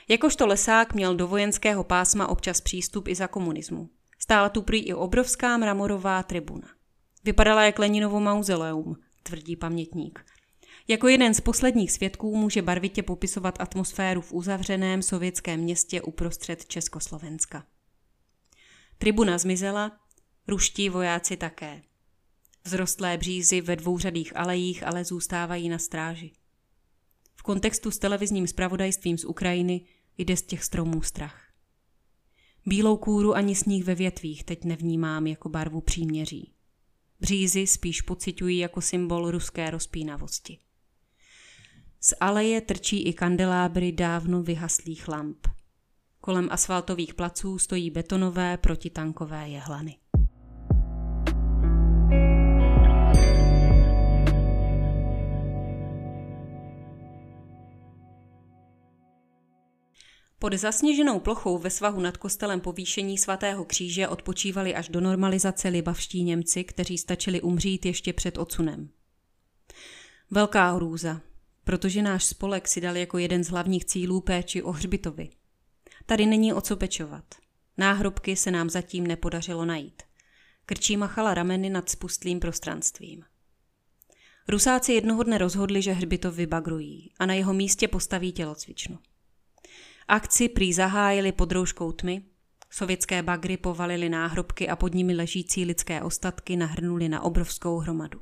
Jakožto 0.08 0.46
lesák 0.46 0.94
měl 0.94 1.16
do 1.16 1.26
vojenského 1.26 1.84
pásma 1.84 2.26
občas 2.26 2.60
přístup 2.60 3.08
i 3.08 3.14
za 3.14 3.26
komunismu. 3.26 3.90
Stála 4.18 4.48
tu 4.48 4.62
prý 4.62 4.78
i 4.78 4.94
obrovská 4.94 5.56
mramorová 5.56 6.22
tribuna. 6.22 6.68
Vypadala 7.24 7.62
jak 7.62 7.78
Leninovo 7.78 8.20
mauzoleum, 8.20 8.96
tvrdí 9.22 9.56
pamětník. 9.56 10.24
Jako 10.88 11.08
jeden 11.08 11.34
z 11.34 11.40
posledních 11.40 11.92
svědků 11.92 12.36
může 12.36 12.62
barvitě 12.62 13.02
popisovat 13.02 13.60
atmosféru 13.60 14.20
v 14.20 14.32
uzavřeném 14.32 15.02
sovětském 15.02 15.60
městě 15.60 16.02
uprostřed 16.02 16.66
Československa. 16.66 17.64
Tribuna 18.98 19.38
zmizela, 19.38 19.92
ruští 20.48 20.88
vojáci 20.88 21.36
také. 21.36 21.82
Vzrostlé 22.64 23.18
břízy 23.18 23.60
ve 23.60 23.76
dvouřadých 23.76 24.36
alejích 24.36 24.86
ale 24.86 25.04
zůstávají 25.04 25.68
na 25.68 25.78
stráži. 25.78 26.32
V 27.42 27.44
kontextu 27.44 27.90
s 27.90 27.98
televizním 27.98 28.46
spravodajstvím 28.46 29.18
z 29.18 29.24
Ukrajiny 29.24 29.80
jde 30.18 30.36
z 30.36 30.42
těch 30.42 30.64
stromů 30.64 31.02
strach. 31.02 31.52
Bílou 32.66 32.96
kůru 32.96 33.34
ani 33.34 33.54
sníh 33.54 33.84
ve 33.84 33.94
větvích 33.94 34.44
teď 34.44 34.64
nevnímám 34.64 35.26
jako 35.26 35.48
barvu 35.48 35.80
příměří. 35.80 36.52
Břízy 37.20 37.66
spíš 37.66 38.02
pocitují 38.02 38.58
jako 38.58 38.80
symbol 38.80 39.30
ruské 39.30 39.70
rozpínavosti. 39.70 40.58
Z 42.00 42.14
aleje 42.20 42.60
trčí 42.60 43.02
i 43.02 43.12
kandelábry 43.12 43.92
dávno 43.92 44.42
vyhaslých 44.42 45.08
lamp. 45.08 45.46
Kolem 46.20 46.48
asfaltových 46.50 47.14
placů 47.14 47.58
stojí 47.58 47.90
betonové 47.90 48.56
protitankové 48.56 49.48
jehlany. 49.48 49.96
Pod 60.42 60.52
zasněženou 60.52 61.20
plochou 61.20 61.58
ve 61.58 61.70
svahu 61.70 62.00
nad 62.00 62.16
kostelem 62.16 62.60
povýšení 62.60 63.18
svatého 63.18 63.64
kříže 63.64 64.08
odpočívali 64.08 64.74
až 64.74 64.88
do 64.88 65.00
normalizace 65.00 65.68
libavští 65.68 66.22
Němci, 66.22 66.64
kteří 66.64 66.98
stačili 66.98 67.40
umřít 67.40 67.86
ještě 67.86 68.12
před 68.12 68.38
odsunem. 68.38 68.88
Velká 70.30 70.72
hrůza, 70.72 71.20
protože 71.64 72.02
náš 72.02 72.24
spolek 72.24 72.68
si 72.68 72.80
dal 72.80 72.96
jako 72.96 73.18
jeden 73.18 73.44
z 73.44 73.48
hlavních 73.48 73.84
cílů 73.84 74.20
péči 74.20 74.62
o 74.62 74.72
hřbitovi. 74.72 75.30
Tady 76.06 76.26
není 76.26 76.52
o 76.52 76.60
co 76.60 76.76
pečovat. 76.76 77.24
Náhrobky 77.78 78.36
se 78.36 78.50
nám 78.50 78.70
zatím 78.70 79.06
nepodařilo 79.06 79.64
najít. 79.64 80.02
Krčí 80.66 80.96
machala 80.96 81.34
rameny 81.34 81.70
nad 81.70 81.88
spustlým 81.88 82.40
prostranstvím. 82.40 83.24
Rusáci 84.48 84.92
jednoho 84.92 85.22
dne 85.22 85.38
rozhodli, 85.38 85.82
že 85.82 85.92
hřbitov 85.92 86.34
vybagrují 86.34 87.12
a 87.18 87.26
na 87.26 87.34
jeho 87.34 87.52
místě 87.52 87.88
postaví 87.88 88.32
tělocvičnu. 88.32 88.98
Akci 90.08 90.48
prý 90.48 90.72
zahájili 90.72 91.32
pod 91.32 91.52
rouškou 91.52 91.92
tmy, 91.92 92.22
sovětské 92.70 93.22
bagry 93.22 93.56
povalily 93.56 94.08
náhrobky 94.08 94.68
a 94.68 94.76
pod 94.76 94.94
nimi 94.94 95.14
ležící 95.14 95.64
lidské 95.64 96.02
ostatky 96.02 96.56
nahrnuli 96.56 97.08
na 97.08 97.20
obrovskou 97.20 97.78
hromadu. 97.78 98.20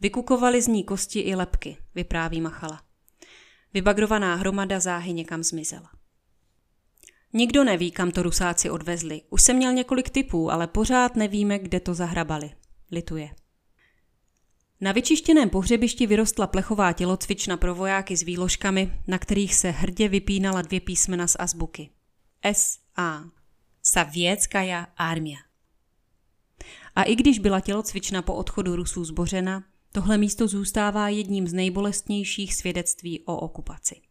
Vykukovali 0.00 0.62
z 0.62 0.66
ní 0.66 0.84
kosti 0.84 1.20
i 1.20 1.34
lepky, 1.34 1.76
vypráví 1.94 2.40
Machala. 2.40 2.82
Vybagrovaná 3.74 4.34
hromada 4.34 4.80
záhy 4.80 5.12
někam 5.12 5.42
zmizela. 5.42 5.90
Nikdo 7.32 7.64
neví, 7.64 7.90
kam 7.90 8.10
to 8.10 8.22
rusáci 8.22 8.70
odvezli. 8.70 9.22
Už 9.30 9.42
jsem 9.42 9.56
měl 9.56 9.72
několik 9.72 10.10
typů, 10.10 10.50
ale 10.50 10.66
pořád 10.66 11.16
nevíme, 11.16 11.58
kde 11.58 11.80
to 11.80 11.94
zahrabali. 11.94 12.50
Lituje. 12.92 13.30
Na 14.80 14.92
vyčištěném 14.92 15.50
pohřebišti 15.50 16.06
vyrostla 16.06 16.46
plechová 16.46 16.92
tělocvična 16.92 17.56
pro 17.56 17.74
vojáky 17.74 18.16
s 18.16 18.22
výložkami, 18.22 18.92
na 19.06 19.18
kterých 19.18 19.54
se 19.54 19.70
hrdě 19.70 20.08
vypínala 20.08 20.62
dvě 20.62 20.80
písmena 20.80 21.26
z 21.26 21.36
azbuky. 21.38 21.90
S.A. 22.42 23.24
Savětská 23.82 24.88
armia. 24.96 25.38
A 26.94 27.02
i 27.02 27.16
když 27.16 27.38
byla 27.38 27.60
tělocvična 27.60 28.22
po 28.22 28.34
odchodu 28.34 28.76
Rusů 28.76 29.04
zbořena, 29.04 29.64
tohle 29.92 30.18
místo 30.18 30.48
zůstává 30.48 31.08
jedním 31.08 31.48
z 31.48 31.52
nejbolestnějších 31.52 32.54
svědectví 32.54 33.20
o 33.24 33.36
okupaci. 33.36 34.05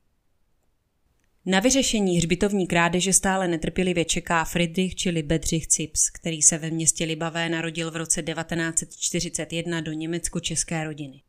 Na 1.47 1.59
vyřešení 1.59 2.17
hřbitovní 2.17 2.67
krádeže 2.67 3.13
stále 3.13 3.47
netrpělivě 3.47 4.05
čeká 4.05 4.45
Friedrich 4.45 4.95
čili 4.95 5.23
Bedřich 5.23 5.67
Cips, 5.67 6.09
který 6.09 6.41
se 6.41 6.57
ve 6.57 6.71
městě 6.71 7.05
Libavé 7.05 7.49
narodil 7.49 7.91
v 7.91 7.95
roce 7.95 8.23
1941 8.23 9.81
do 9.81 9.91
německo-české 9.91 10.83
rodiny. 10.83 11.21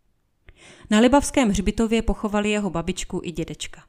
Na 0.90 1.00
Libavském 1.00 1.48
hřbitově 1.48 2.02
pochovali 2.02 2.50
jeho 2.50 2.70
babičku 2.70 3.20
i 3.24 3.32
dědečka. 3.32 3.84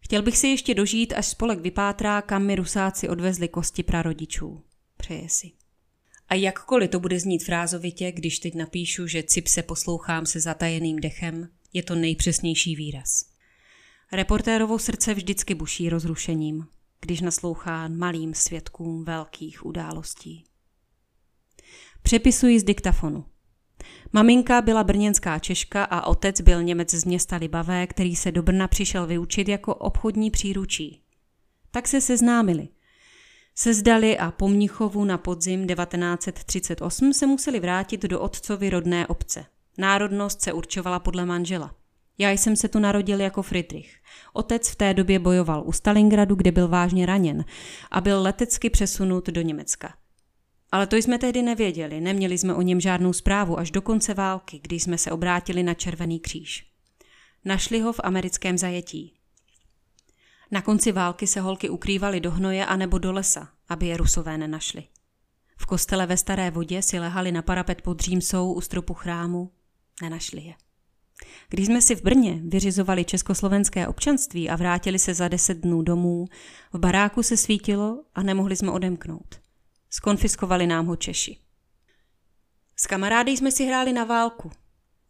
Chtěl 0.00 0.22
bych 0.22 0.38
si 0.38 0.48
ještě 0.48 0.74
dožít, 0.74 1.12
až 1.12 1.26
spolek 1.26 1.60
vypátrá, 1.60 2.22
kam 2.22 2.46
mi 2.46 2.54
rusáci 2.54 3.08
odvezli 3.08 3.48
kosti 3.48 3.82
prarodičů. 3.82 4.62
Přeje 4.96 5.28
si. 5.28 5.50
A 6.28 6.34
jakkoliv 6.34 6.90
to 6.90 7.00
bude 7.00 7.20
znít 7.20 7.44
frázovitě, 7.44 8.12
když 8.12 8.38
teď 8.38 8.54
napíšu, 8.54 9.06
že 9.06 9.22
Cipse 9.22 9.62
poslouchám 9.62 10.26
se 10.26 10.40
zatajeným 10.40 10.96
dechem, 10.96 11.48
je 11.72 11.82
to 11.82 11.94
nejpřesnější 11.94 12.76
výraz. 12.76 13.35
Reportérovo 14.12 14.78
srdce 14.78 15.14
vždycky 15.14 15.54
buší 15.54 15.88
rozrušením, 15.88 16.66
když 17.00 17.20
naslouchá 17.20 17.88
malým 17.88 18.34
svědkům 18.34 19.04
velkých 19.04 19.66
událostí. 19.66 20.44
Přepisuji 22.02 22.60
z 22.60 22.64
diktafonu. 22.64 23.24
Maminka 24.12 24.62
byla 24.62 24.84
brněnská 24.84 25.38
Češka 25.38 25.84
a 25.84 26.06
otec 26.06 26.40
byl 26.40 26.62
Němec 26.62 26.94
z 26.94 27.04
města 27.04 27.36
Libavé, 27.36 27.86
který 27.86 28.16
se 28.16 28.32
do 28.32 28.42
Brna 28.42 28.68
přišel 28.68 29.06
vyučit 29.06 29.48
jako 29.48 29.74
obchodní 29.74 30.30
příručí. 30.30 31.02
Tak 31.70 31.88
se 31.88 32.00
seznámili. 32.00 32.68
Sezdali 33.54 34.18
a 34.18 34.30
po 34.30 34.48
Mnichovu 34.48 35.04
na 35.04 35.18
podzim 35.18 35.66
1938 35.66 37.12
se 37.12 37.26
museli 37.26 37.60
vrátit 37.60 38.02
do 38.02 38.20
otcovy 38.20 38.70
rodné 38.70 39.06
obce. 39.06 39.46
Národnost 39.78 40.42
se 40.42 40.52
určovala 40.52 40.98
podle 40.98 41.26
manžela– 41.26 41.74
já 42.18 42.30
jsem 42.30 42.56
se 42.56 42.68
tu 42.68 42.78
narodil 42.78 43.20
jako 43.20 43.42
Friedrich. 43.42 43.96
Otec 44.32 44.68
v 44.68 44.76
té 44.76 44.94
době 44.94 45.18
bojoval 45.18 45.62
u 45.66 45.72
Stalingradu, 45.72 46.34
kde 46.34 46.52
byl 46.52 46.68
vážně 46.68 47.06
raněn 47.06 47.44
a 47.90 48.00
byl 48.00 48.22
letecky 48.22 48.70
přesunut 48.70 49.26
do 49.26 49.42
Německa. 49.42 49.94
Ale 50.72 50.86
to 50.86 50.96
jsme 50.96 51.18
tehdy 51.18 51.42
nevěděli, 51.42 52.00
neměli 52.00 52.38
jsme 52.38 52.54
o 52.54 52.62
něm 52.62 52.80
žádnou 52.80 53.12
zprávu 53.12 53.58
až 53.58 53.70
do 53.70 53.82
konce 53.82 54.14
války, 54.14 54.60
kdy 54.62 54.80
jsme 54.80 54.98
se 54.98 55.10
obrátili 55.10 55.62
na 55.62 55.74
Červený 55.74 56.20
kříž. 56.20 56.66
Našli 57.44 57.80
ho 57.80 57.92
v 57.92 58.00
americkém 58.04 58.58
zajetí. 58.58 59.12
Na 60.50 60.62
konci 60.62 60.92
války 60.92 61.26
se 61.26 61.40
holky 61.40 61.68
ukrývaly 61.68 62.20
do 62.20 62.30
hnoje 62.30 62.66
anebo 62.66 62.98
do 62.98 63.12
lesa, 63.12 63.48
aby 63.68 63.86
je 63.86 63.96
rusové 63.96 64.38
nenašli. 64.38 64.84
V 65.56 65.66
kostele 65.66 66.06
ve 66.06 66.16
Staré 66.16 66.50
vodě 66.50 66.82
si 66.82 66.98
lehali 66.98 67.32
na 67.32 67.42
parapet 67.42 67.82
pod 67.82 68.00
Římsou 68.00 68.52
u 68.52 68.60
stropu 68.60 68.94
chrámu, 68.94 69.52
nenašli 70.02 70.42
je. 70.42 70.54
Když 71.48 71.66
jsme 71.66 71.82
si 71.82 71.96
v 71.96 72.02
Brně 72.02 72.40
vyřizovali 72.44 73.04
československé 73.04 73.88
občanství 73.88 74.50
a 74.50 74.56
vrátili 74.56 74.98
se 74.98 75.14
za 75.14 75.28
deset 75.28 75.58
dnů 75.58 75.82
domů, 75.82 76.24
v 76.72 76.78
baráku 76.78 77.22
se 77.22 77.36
svítilo 77.36 78.04
a 78.14 78.22
nemohli 78.22 78.56
jsme 78.56 78.70
odemknout. 78.70 79.40
Skonfiskovali 79.90 80.66
nám 80.66 80.86
ho 80.86 80.96
Češi. 80.96 81.38
S 82.76 82.86
kamarády 82.86 83.30
jsme 83.30 83.52
si 83.52 83.66
hráli 83.66 83.92
na 83.92 84.04
válku. 84.04 84.50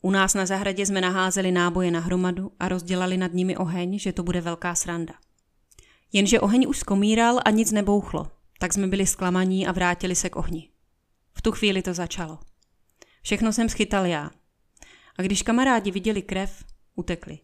U 0.03 0.11
nás 0.11 0.35
na 0.35 0.47
zahradě 0.47 0.87
jsme 0.87 1.01
naházeli 1.01 1.53
náboje 1.53 1.91
na 1.91 2.01
hromadu 2.01 2.53
a 2.61 2.69
rozdělali 2.69 3.17
nad 3.17 3.33
nimi 3.33 3.57
oheň, 3.57 3.99
že 3.99 4.13
to 4.13 4.23
bude 4.23 4.41
velká 4.41 4.75
sranda. 4.75 5.15
Jenže 6.13 6.41
oheň 6.41 6.67
už 6.69 6.79
skomíral 6.79 7.41
a 7.45 7.51
nic 7.51 7.73
nebouchlo, 7.73 8.31
tak 8.59 8.73
jsme 8.73 8.87
byli 8.87 9.07
zklamaní 9.07 9.67
a 9.67 9.73
vrátili 9.73 10.15
se 10.15 10.31
k 10.31 10.37
ohni. 10.37 10.69
V 11.35 11.43
tu 11.43 11.53
chvíli 11.53 11.83
to 11.83 11.95
začalo. 11.95 12.39
Všechno 13.23 13.53
jsem 13.53 13.69
schytal 13.69 14.07
já, 14.07 14.31
a 15.19 15.23
když 15.23 15.43
kamarádi 15.43 15.91
viděli 15.91 16.23
krev, 16.23 16.65
utekli. 16.95 17.39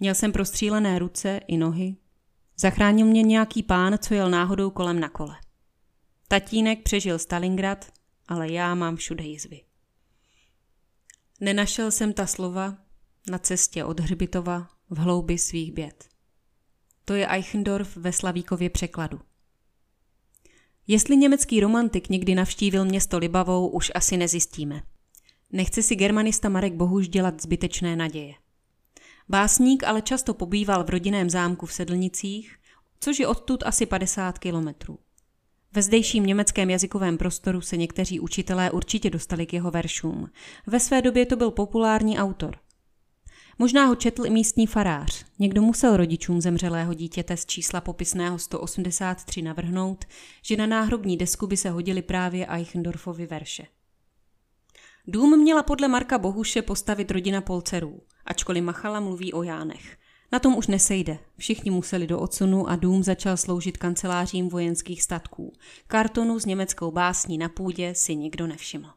Měl 0.00 0.14
jsem 0.14 0.32
prostřílené 0.32 0.98
ruce 0.98 1.40
i 1.46 1.56
nohy. 1.56 1.96
Zachránil 2.56 3.06
mě 3.06 3.22
nějaký 3.22 3.62
pán, 3.62 3.98
co 3.98 4.14
jel 4.14 4.30
náhodou 4.30 4.70
kolem 4.70 5.00
na 5.00 5.08
kole. 5.08 5.36
Tatínek 6.28 6.82
přežil 6.82 7.18
Stalingrad, 7.18 7.92
ale 8.28 8.52
já 8.52 8.74
mám 8.74 8.96
všude 8.96 9.24
jizvy. 9.24 9.60
Nenašel 11.40 11.90
jsem 11.90 12.12
ta 12.12 12.26
slova 12.26 12.76
na 13.30 13.38
cestě 13.38 13.84
od 13.84 14.00
Hřbitova 14.00 14.68
v 14.90 14.98
hloubi 14.98 15.38
svých 15.38 15.72
běd. 15.72 16.08
To 17.04 17.14
je 17.14 17.28
Eichendorf 17.28 17.96
ve 17.96 18.12
Slavíkově 18.12 18.70
překladu. 18.70 19.20
Jestli 20.86 21.16
německý 21.16 21.60
romantik 21.60 22.08
někdy 22.08 22.34
navštívil 22.34 22.84
město 22.84 23.18
Libavou, 23.18 23.68
už 23.68 23.92
asi 23.94 24.16
nezjistíme. 24.16 24.82
Nechce 25.52 25.82
si 25.82 25.96
germanista 25.96 26.48
Marek 26.48 26.74
Bohuž 26.74 27.08
dělat 27.08 27.42
zbytečné 27.42 27.96
naděje. 27.96 28.34
Básník 29.28 29.84
ale 29.84 30.02
často 30.02 30.34
pobýval 30.34 30.84
v 30.84 30.90
rodinném 30.90 31.30
zámku 31.30 31.66
v 31.66 31.72
Sedlnicích, 31.72 32.56
což 33.00 33.18
je 33.18 33.26
odtud 33.26 33.62
asi 33.66 33.86
50 33.86 34.38
kilometrů. 34.38 34.98
Ve 35.72 35.82
zdejším 35.82 36.26
německém 36.26 36.70
jazykovém 36.70 37.18
prostoru 37.18 37.60
se 37.60 37.76
někteří 37.76 38.20
učitelé 38.20 38.70
určitě 38.70 39.10
dostali 39.10 39.46
k 39.46 39.52
jeho 39.52 39.70
veršům. 39.70 40.30
Ve 40.66 40.80
své 40.80 41.02
době 41.02 41.26
to 41.26 41.36
byl 41.36 41.50
populární 41.50 42.18
autor. 42.18 42.56
Možná 43.58 43.86
ho 43.86 43.94
četl 43.94 44.26
i 44.26 44.30
místní 44.30 44.66
farář. 44.66 45.24
Někdo 45.38 45.62
musel 45.62 45.96
rodičům 45.96 46.40
zemřelého 46.40 46.94
dítěte 46.94 47.36
z 47.36 47.46
čísla 47.46 47.80
popisného 47.80 48.38
183 48.38 49.42
navrhnout, 49.42 50.04
že 50.42 50.56
na 50.56 50.66
náhrobní 50.66 51.16
desku 51.16 51.46
by 51.46 51.56
se 51.56 51.70
hodili 51.70 52.02
právě 52.02 52.46
Eichendorfovi 52.46 53.26
verše. 53.26 53.66
Dům 55.06 55.38
měla 55.38 55.62
podle 55.62 55.88
Marka 55.88 56.18
Bohuše 56.18 56.62
postavit 56.62 57.10
rodina 57.10 57.40
Polcerů, 57.40 58.00
ačkoliv 58.24 58.64
Machala 58.64 59.00
mluví 59.00 59.32
o 59.32 59.42
Jánech. 59.42 59.96
Na 60.32 60.38
tom 60.38 60.56
už 60.56 60.66
nesejde. 60.66 61.18
Všichni 61.36 61.70
museli 61.70 62.06
do 62.06 62.20
odsunu 62.20 62.68
a 62.68 62.76
dům 62.76 63.02
začal 63.02 63.36
sloužit 63.36 63.76
kancelářím 63.76 64.48
vojenských 64.48 65.02
statků. 65.02 65.52
Kartonu 65.86 66.38
s 66.38 66.46
německou 66.46 66.90
básní 66.90 67.38
na 67.38 67.48
půdě 67.48 67.94
si 67.94 68.16
nikdo 68.16 68.46
nevšiml. 68.46 68.88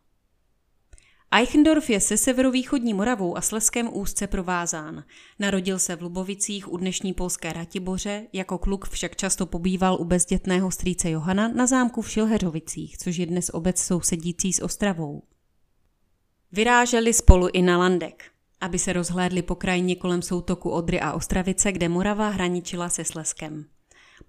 Eichendorf 1.32 1.90
je 1.90 2.00
se 2.00 2.18
severovýchodní 2.18 2.94
Moravou 2.94 3.38
a 3.38 3.42
Sleskem 3.42 3.90
úzce 3.94 4.28
provázán. 4.28 5.04
Narodil 5.40 5.80
se 5.80 5.96
v 5.96 6.02
Lubovicích 6.02 6.72
u 6.72 6.78
dnešní 6.78 7.14
polské 7.14 7.54
Ratiboře, 7.54 8.28
jako 8.34 8.58
kluk 8.58 8.90
však 8.90 9.16
často 9.16 9.46
pobýval 9.46 9.98
u 10.00 10.04
bezdětného 10.04 10.72
strýce 10.72 11.10
Johana 11.10 11.48
na 11.48 11.68
zámku 11.68 12.02
v 12.02 12.12
Šilheřovicích, 12.12 12.98
což 12.98 13.18
je 13.18 13.26
dnes 13.26 13.50
obec 13.54 13.80
sousedící 13.80 14.54
s 14.54 14.62
Ostravou. 14.62 15.24
Vyráželi 16.56 17.14
spolu 17.14 17.48
i 17.54 17.62
na 17.62 17.78
Landek, 17.78 18.24
aby 18.62 18.80
se 18.80 18.94
rozhlédli 18.94 19.42
po 19.42 19.56
krajině 19.56 19.96
kolem 19.96 20.22
soutoku 20.22 20.70
Odry 20.70 21.00
a 21.00 21.14
Ostravice, 21.14 21.72
kde 21.72 21.90
Morava 21.90 22.30
hraničila 22.30 22.90
se 22.90 23.06
Sleskem. 23.06 23.66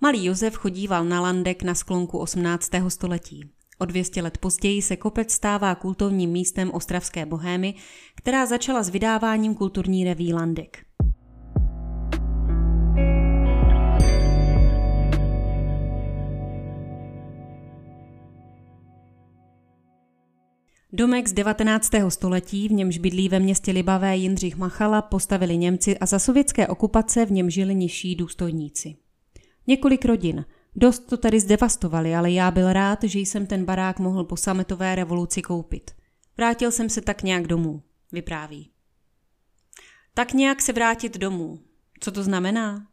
Malý 0.01 0.25
Josef 0.25 0.55
chodíval 0.55 1.05
na 1.05 1.21
Landek 1.21 1.63
na 1.63 1.75
sklonku 1.75 2.19
18. 2.19 2.71
století. 2.89 3.51
O 3.79 3.85
200 3.85 4.23
let 4.23 4.39
později 4.39 4.83
se 4.83 4.97
kopec 4.97 5.33
stává 5.33 5.75
kultovním 5.75 6.31
místem 6.31 6.71
ostravské 6.71 7.27
bohémy, 7.27 7.75
která 8.15 8.47
začala 8.47 8.83
s 8.83 8.89
vydáváním 8.89 9.55
kulturní 9.55 10.05
reví 10.05 10.33
Landek. 10.33 10.79
Domek 20.97 21.29
z 21.29 21.33
19. 21.33 21.91
století, 22.09 22.69
v 22.69 22.73
němž 22.73 22.99
bydlí 22.99 23.29
ve 23.29 23.41
městě 23.41 23.73
Libavé 23.73 24.17
Jindřich 24.17 24.57
Machala, 24.57 25.03
postavili 25.03 25.57
Němci 25.57 25.99
a 25.99 26.07
za 26.07 26.19
sovětské 26.19 26.67
okupace 26.69 27.27
v 27.27 27.33
něm 27.33 27.51
žili 27.51 27.75
nižší 27.75 28.17
důstojníci. 28.17 28.97
Několik 29.67 30.05
rodin, 30.05 30.45
dost 30.77 30.99
to 30.99 31.17
tady 31.17 31.41
zdevastovali, 31.41 32.15
ale 32.15 32.31
já 32.31 32.51
byl 32.51 32.73
rád, 32.73 32.99
že 33.03 33.19
jsem 33.19 33.47
ten 33.47 33.65
barák 33.65 33.99
mohl 33.99 34.25
po 34.25 34.37
sametové 34.37 34.95
revoluci 34.95 35.43
koupit. 35.43 35.91
Vrátil 36.37 36.71
jsem 36.71 36.89
se 36.89 37.01
tak 37.01 37.23
nějak 37.23 37.47
domů, 37.47 37.83
vypráví. 38.13 38.71
Tak 40.15 40.33
nějak 40.33 40.63
se 40.63 40.73
vrátit 40.73 41.19
domů. 41.19 41.59
Co 42.01 42.13
to 42.13 42.23
znamená? 42.23 42.87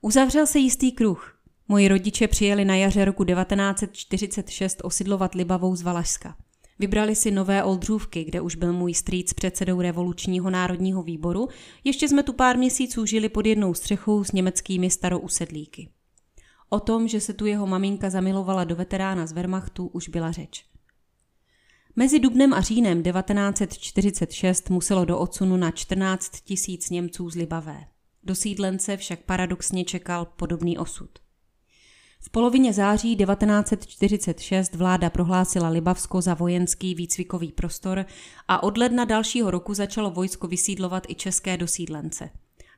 Uzavřel 0.00 0.46
se 0.46 0.58
jistý 0.58 0.92
kruh. 0.92 1.38
Moji 1.68 1.88
rodiče 1.88 2.28
přijeli 2.28 2.64
na 2.64 2.74
jaře 2.74 3.04
roku 3.04 3.24
1946 3.24 4.80
osidlovat 4.84 5.34
Libavou 5.34 5.76
z 5.76 5.82
Valašska. 5.82 6.36
Vybrali 6.78 7.14
si 7.14 7.30
nové 7.30 7.64
Oldřůvky, 7.64 8.24
kde 8.24 8.40
už 8.40 8.54
byl 8.54 8.72
můj 8.72 8.94
strýc 8.94 9.32
předsedou 9.32 9.80
revolučního 9.80 10.50
národního 10.50 11.02
výboru. 11.02 11.48
Ještě 11.84 12.08
jsme 12.08 12.22
tu 12.22 12.32
pár 12.32 12.58
měsíců 12.58 13.06
žili 13.06 13.28
pod 13.28 13.46
jednou 13.46 13.74
střechou 13.74 14.24
s 14.24 14.32
německými 14.32 14.90
starousedlíky. 14.90 15.88
O 16.68 16.80
tom, 16.80 17.08
že 17.08 17.20
se 17.20 17.32
tu 17.32 17.46
jeho 17.46 17.66
maminka 17.66 18.10
zamilovala 18.10 18.64
do 18.64 18.76
veterána 18.76 19.26
z 19.26 19.32
Wehrmachtu, 19.32 19.86
už 19.86 20.08
byla 20.08 20.32
řeč. 20.32 20.64
Mezi 21.96 22.18
dubnem 22.18 22.54
a 22.54 22.60
říjnem 22.60 23.02
1946 23.02 24.70
muselo 24.70 25.04
do 25.04 25.18
odsunu 25.18 25.56
na 25.56 25.70
14 25.70 26.40
tisíc 26.40 26.90
Němců 26.90 27.30
z 27.30 27.34
Libavé. 27.34 27.84
Do 28.22 28.34
sídlence 28.34 28.96
však 28.96 29.20
paradoxně 29.20 29.84
čekal 29.84 30.24
podobný 30.24 30.78
osud. 30.78 31.10
V 32.20 32.30
polovině 32.30 32.72
září 32.72 33.16
1946 33.16 34.74
vláda 34.74 35.10
prohlásila 35.10 35.68
Libavsko 35.68 36.20
za 36.20 36.34
vojenský 36.34 36.94
výcvikový 36.94 37.52
prostor 37.52 38.06
a 38.48 38.62
od 38.62 38.78
ledna 38.78 39.04
dalšího 39.04 39.50
roku 39.50 39.74
začalo 39.74 40.10
vojsko 40.10 40.46
vysídlovat 40.46 41.06
i 41.08 41.14
české 41.14 41.56
dosídlence, 41.56 42.30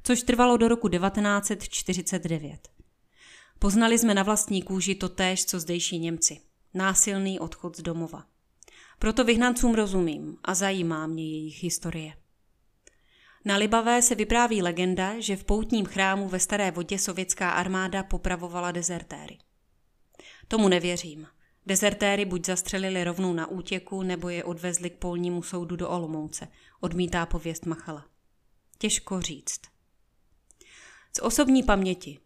což 0.04 0.22
trvalo 0.22 0.56
do 0.56 0.68
roku 0.68 0.88
1949. 0.88 2.68
Poznali 3.58 3.98
jsme 3.98 4.14
na 4.14 4.22
vlastní 4.22 4.62
kůži 4.62 4.94
to 4.94 5.08
též, 5.08 5.46
co 5.46 5.60
zdejší 5.60 5.98
Němci. 5.98 6.40
Násilný 6.74 7.40
odchod 7.40 7.76
z 7.76 7.82
domova. 7.82 8.24
Proto 8.98 9.24
vyhnancům 9.24 9.74
rozumím 9.74 10.36
a 10.44 10.54
zajímá 10.54 11.06
mě 11.06 11.24
jejich 11.24 11.62
historie. 11.62 12.19
Na 13.44 13.56
Libavé 13.56 14.02
se 14.02 14.14
vypráví 14.14 14.62
legenda, 14.62 15.20
že 15.20 15.36
v 15.36 15.44
poutním 15.44 15.86
chrámu 15.86 16.28
ve 16.28 16.40
Staré 16.40 16.70
vodě 16.70 16.98
sovětská 16.98 17.50
armáda 17.50 18.02
popravovala 18.02 18.72
dezertéry. 18.72 19.38
Tomu 20.48 20.68
nevěřím. 20.68 21.26
Dezertéry 21.66 22.24
buď 22.24 22.46
zastřelili 22.46 23.04
rovnou 23.04 23.32
na 23.32 23.46
útěku, 23.46 24.02
nebo 24.02 24.28
je 24.28 24.44
odvezli 24.44 24.90
k 24.90 24.96
polnímu 24.96 25.42
soudu 25.42 25.76
do 25.76 25.88
Olomouce, 25.88 26.48
odmítá 26.80 27.26
pověst 27.26 27.66
Machala. 27.66 28.06
Těžko 28.78 29.20
říct. 29.20 29.60
Z 31.16 31.20
osobní 31.22 31.62
paměti. 31.62 32.18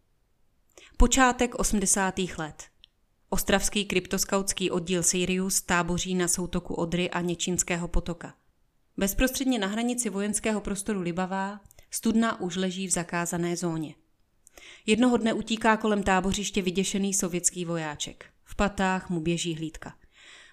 Počátek 0.96 1.54
80. 1.54 2.14
let. 2.38 2.64
Ostravský 3.28 3.84
kryptoskautský 3.84 4.70
oddíl 4.70 5.02
Sirius 5.02 5.62
táboří 5.62 6.14
na 6.14 6.28
soutoku 6.28 6.74
Odry 6.74 7.10
a 7.10 7.20
Něčínského 7.20 7.88
potoka– 7.88 8.34
Bezprostředně 8.96 9.58
na 9.58 9.66
hranici 9.66 10.10
vojenského 10.10 10.60
prostoru 10.60 11.00
Libavá 11.00 11.60
studna 11.90 12.40
už 12.40 12.56
leží 12.56 12.86
v 12.86 12.90
zakázané 12.90 13.56
zóně. 13.56 13.94
Jednoho 14.86 15.16
dne 15.16 15.32
utíká 15.32 15.76
kolem 15.76 16.02
tábořiště 16.02 16.62
vyděšený 16.62 17.14
sovětský 17.14 17.64
vojáček. 17.64 18.26
V 18.44 18.56
patách 18.56 19.10
mu 19.10 19.20
běží 19.20 19.54
hlídka. 19.54 19.94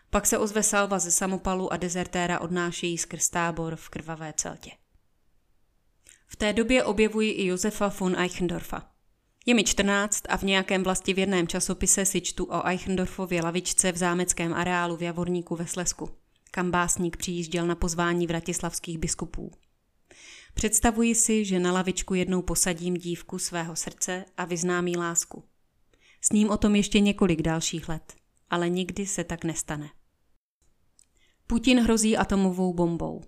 Pak 0.09 0.25
se 0.25 0.37
ozve 0.37 0.63
salva 0.63 0.99
ze 0.99 1.11
samopalu 1.11 1.73
a 1.73 1.77
dezertéra 1.77 2.39
odnášejí 2.39 2.97
skrz 2.97 3.29
tábor 3.29 3.75
v 3.75 3.89
krvavé 3.89 4.33
celtě. 4.37 4.71
V 6.27 6.35
té 6.35 6.53
době 6.53 6.83
objevuji 6.83 7.31
i 7.31 7.45
Josefa 7.45 7.87
von 7.99 8.15
Eichendorfa. 8.19 8.91
Je 9.45 9.53
mi 9.53 9.63
14 9.63 10.23
a 10.29 10.37
v 10.37 10.43
nějakém 10.43 10.83
vlastivěrném 10.83 11.47
časopise 11.47 12.05
si 12.05 12.21
čtu 12.21 12.45
o 12.45 12.67
Eichendorfově 12.67 13.41
lavičce 13.43 13.91
v 13.91 13.97
zámeckém 13.97 14.53
areálu 14.53 14.97
v 14.97 15.01
Javorníku 15.01 15.55
ve 15.55 15.67
Slesku 15.67 16.20
kam 16.51 16.71
básník 16.71 17.17
přijížděl 17.17 17.67
na 17.67 17.75
pozvání 17.75 18.27
vratislavských 18.27 18.97
biskupů. 18.97 19.51
Představuji 20.53 21.15
si, 21.15 21.45
že 21.45 21.59
na 21.59 21.71
lavičku 21.71 22.13
jednou 22.13 22.41
posadím 22.41 22.93
dívku 22.93 23.39
svého 23.39 23.75
srdce 23.75 24.25
a 24.37 24.45
vyznámí 24.45 24.97
lásku. 24.97 25.43
S 26.21 26.31
ním 26.31 26.49
o 26.49 26.57
tom 26.57 26.75
ještě 26.75 26.99
několik 26.99 27.41
dalších 27.41 27.89
let, 27.89 28.13
ale 28.49 28.69
nikdy 28.69 29.05
se 29.05 29.23
tak 29.23 29.43
nestane. 29.43 29.89
Putin 31.47 31.79
hrozí 31.79 32.17
atomovou 32.17 32.73
bombou. 32.73 33.21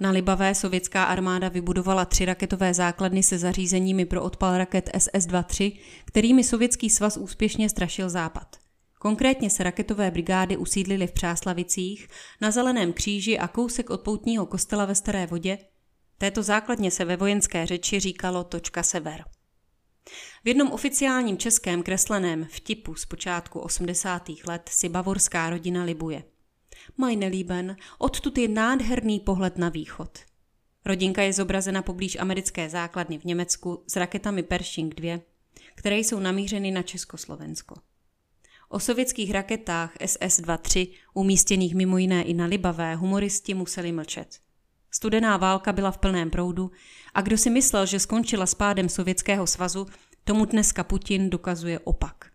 Na 0.00 0.10
Libavé 0.10 0.54
sovětská 0.54 1.04
armáda 1.04 1.48
vybudovala 1.48 2.04
tři 2.04 2.24
raketové 2.24 2.74
základny 2.74 3.22
se 3.22 3.38
zařízeními 3.38 4.04
pro 4.04 4.22
odpal 4.22 4.58
raket 4.58 4.90
SS-23, 4.94 5.78
kterými 6.04 6.44
Sovětský 6.44 6.90
svaz 6.90 7.16
úspěšně 7.16 7.68
strašil 7.68 8.10
Západ. 8.10 8.59
Konkrétně 9.02 9.50
se 9.50 9.62
raketové 9.62 10.10
brigády 10.10 10.56
usídlily 10.56 11.06
v 11.06 11.12
Přáslavicích, 11.12 12.08
na 12.40 12.50
Zeleném 12.50 12.92
kříži 12.92 13.38
a 13.38 13.48
kousek 13.48 13.90
od 13.90 14.00
poutního 14.00 14.46
kostela 14.46 14.84
ve 14.84 14.94
Staré 14.94 15.26
vodě. 15.26 15.58
Této 16.18 16.42
základně 16.42 16.90
se 16.90 17.04
ve 17.04 17.16
vojenské 17.16 17.66
řeči 17.66 18.00
říkalo 18.00 18.44
Točka 18.44 18.82
Sever. 18.82 19.24
V 20.44 20.48
jednom 20.48 20.72
oficiálním 20.72 21.38
českém 21.38 21.82
kresleném 21.82 22.44
vtipu 22.44 22.94
z 22.94 23.06
počátku 23.06 23.60
80. 23.60 24.28
let 24.46 24.68
si 24.72 24.88
bavorská 24.88 25.50
rodina 25.50 25.84
libuje. 25.84 26.24
Maj 26.96 27.16
nelíben, 27.16 27.76
odtud 27.98 28.38
je 28.38 28.48
nádherný 28.48 29.20
pohled 29.20 29.58
na 29.58 29.68
východ. 29.68 30.18
Rodinka 30.84 31.22
je 31.22 31.32
zobrazena 31.32 31.82
poblíž 31.82 32.16
americké 32.16 32.68
základny 32.68 33.18
v 33.18 33.24
Německu 33.24 33.84
s 33.86 33.96
raketami 33.96 34.42
Pershing 34.42 34.94
2, 34.94 35.20
které 35.74 35.98
jsou 35.98 36.20
namířeny 36.20 36.70
na 36.70 36.82
Československo. 36.82 37.74
O 38.72 38.80
sovětských 38.80 39.30
raketách 39.30 39.96
SS-23, 39.96 40.92
umístěných 41.14 41.74
mimo 41.74 41.98
jiné 41.98 42.22
i 42.22 42.34
na 42.34 42.46
Libavé, 42.46 42.94
humoristi 42.94 43.54
museli 43.54 43.92
mlčet. 43.92 44.40
Studená 44.90 45.36
válka 45.36 45.72
byla 45.72 45.90
v 45.90 45.98
plném 45.98 46.30
proudu 46.30 46.70
a 47.14 47.20
kdo 47.20 47.38
si 47.38 47.50
myslel, 47.50 47.86
že 47.86 47.98
skončila 47.98 48.46
s 48.46 48.54
pádem 48.54 48.88
Sovětského 48.88 49.46
svazu, 49.46 49.86
tomu 50.24 50.44
dneska 50.44 50.84
Putin 50.84 51.30
dokazuje 51.30 51.78
opak. 51.78 52.30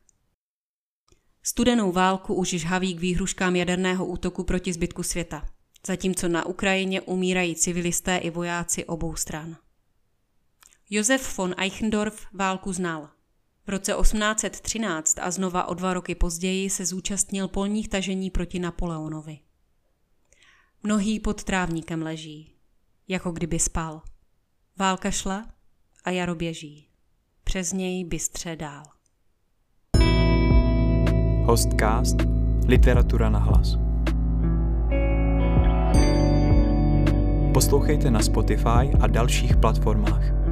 Studenou 1.43 1.91
válku 1.91 2.33
už 2.33 2.49
žhaví 2.49 2.95
k 2.95 2.99
výhruškám 2.99 3.55
jaderného 3.55 4.05
útoku 4.05 4.43
proti 4.43 4.73
zbytku 4.73 5.03
světa, 5.03 5.47
zatímco 5.87 6.27
na 6.27 6.45
Ukrajině 6.45 7.01
umírají 7.01 7.55
civilisté 7.55 8.17
i 8.17 8.29
vojáci 8.29 8.85
obou 8.85 9.15
stran. 9.15 9.57
Josef 10.89 11.37
von 11.37 11.55
Eichendorf 11.57 12.25
válku 12.33 12.73
znal. 12.73 13.14
V 13.67 13.69
roce 13.69 13.93
1813 14.01 15.19
a 15.19 15.32
znova 15.32 15.67
o 15.67 15.73
dva 15.73 15.93
roky 15.93 16.15
později 16.15 16.69
se 16.69 16.86
zúčastnil 16.86 17.47
polních 17.47 17.89
tažení 17.89 18.32
proti 18.32 18.60
Napoleonovi. 18.60 19.39
Mnohý 20.84 21.19
pod 21.19 21.43
trávníkem 21.43 22.01
leží, 22.01 22.51
jako 23.08 23.32
kdyby 23.32 23.60
spal. 23.60 24.01
Válka 24.78 25.12
šla 25.12 25.45
a 26.04 26.10
jaro 26.10 26.36
běží. 26.36 26.89
Přes 27.43 27.73
něj 27.73 28.06
bystře 28.06 28.56
dál. 28.56 28.84
Hostcast 31.45 32.15
Literatura 32.67 33.30
na 33.30 33.39
hlas. 33.39 33.78
Poslouchejte 37.54 38.12
na 38.12 38.21
Spotify 38.21 38.91
a 39.01 39.08
dalších 39.08 39.58
platformách. 39.58 40.44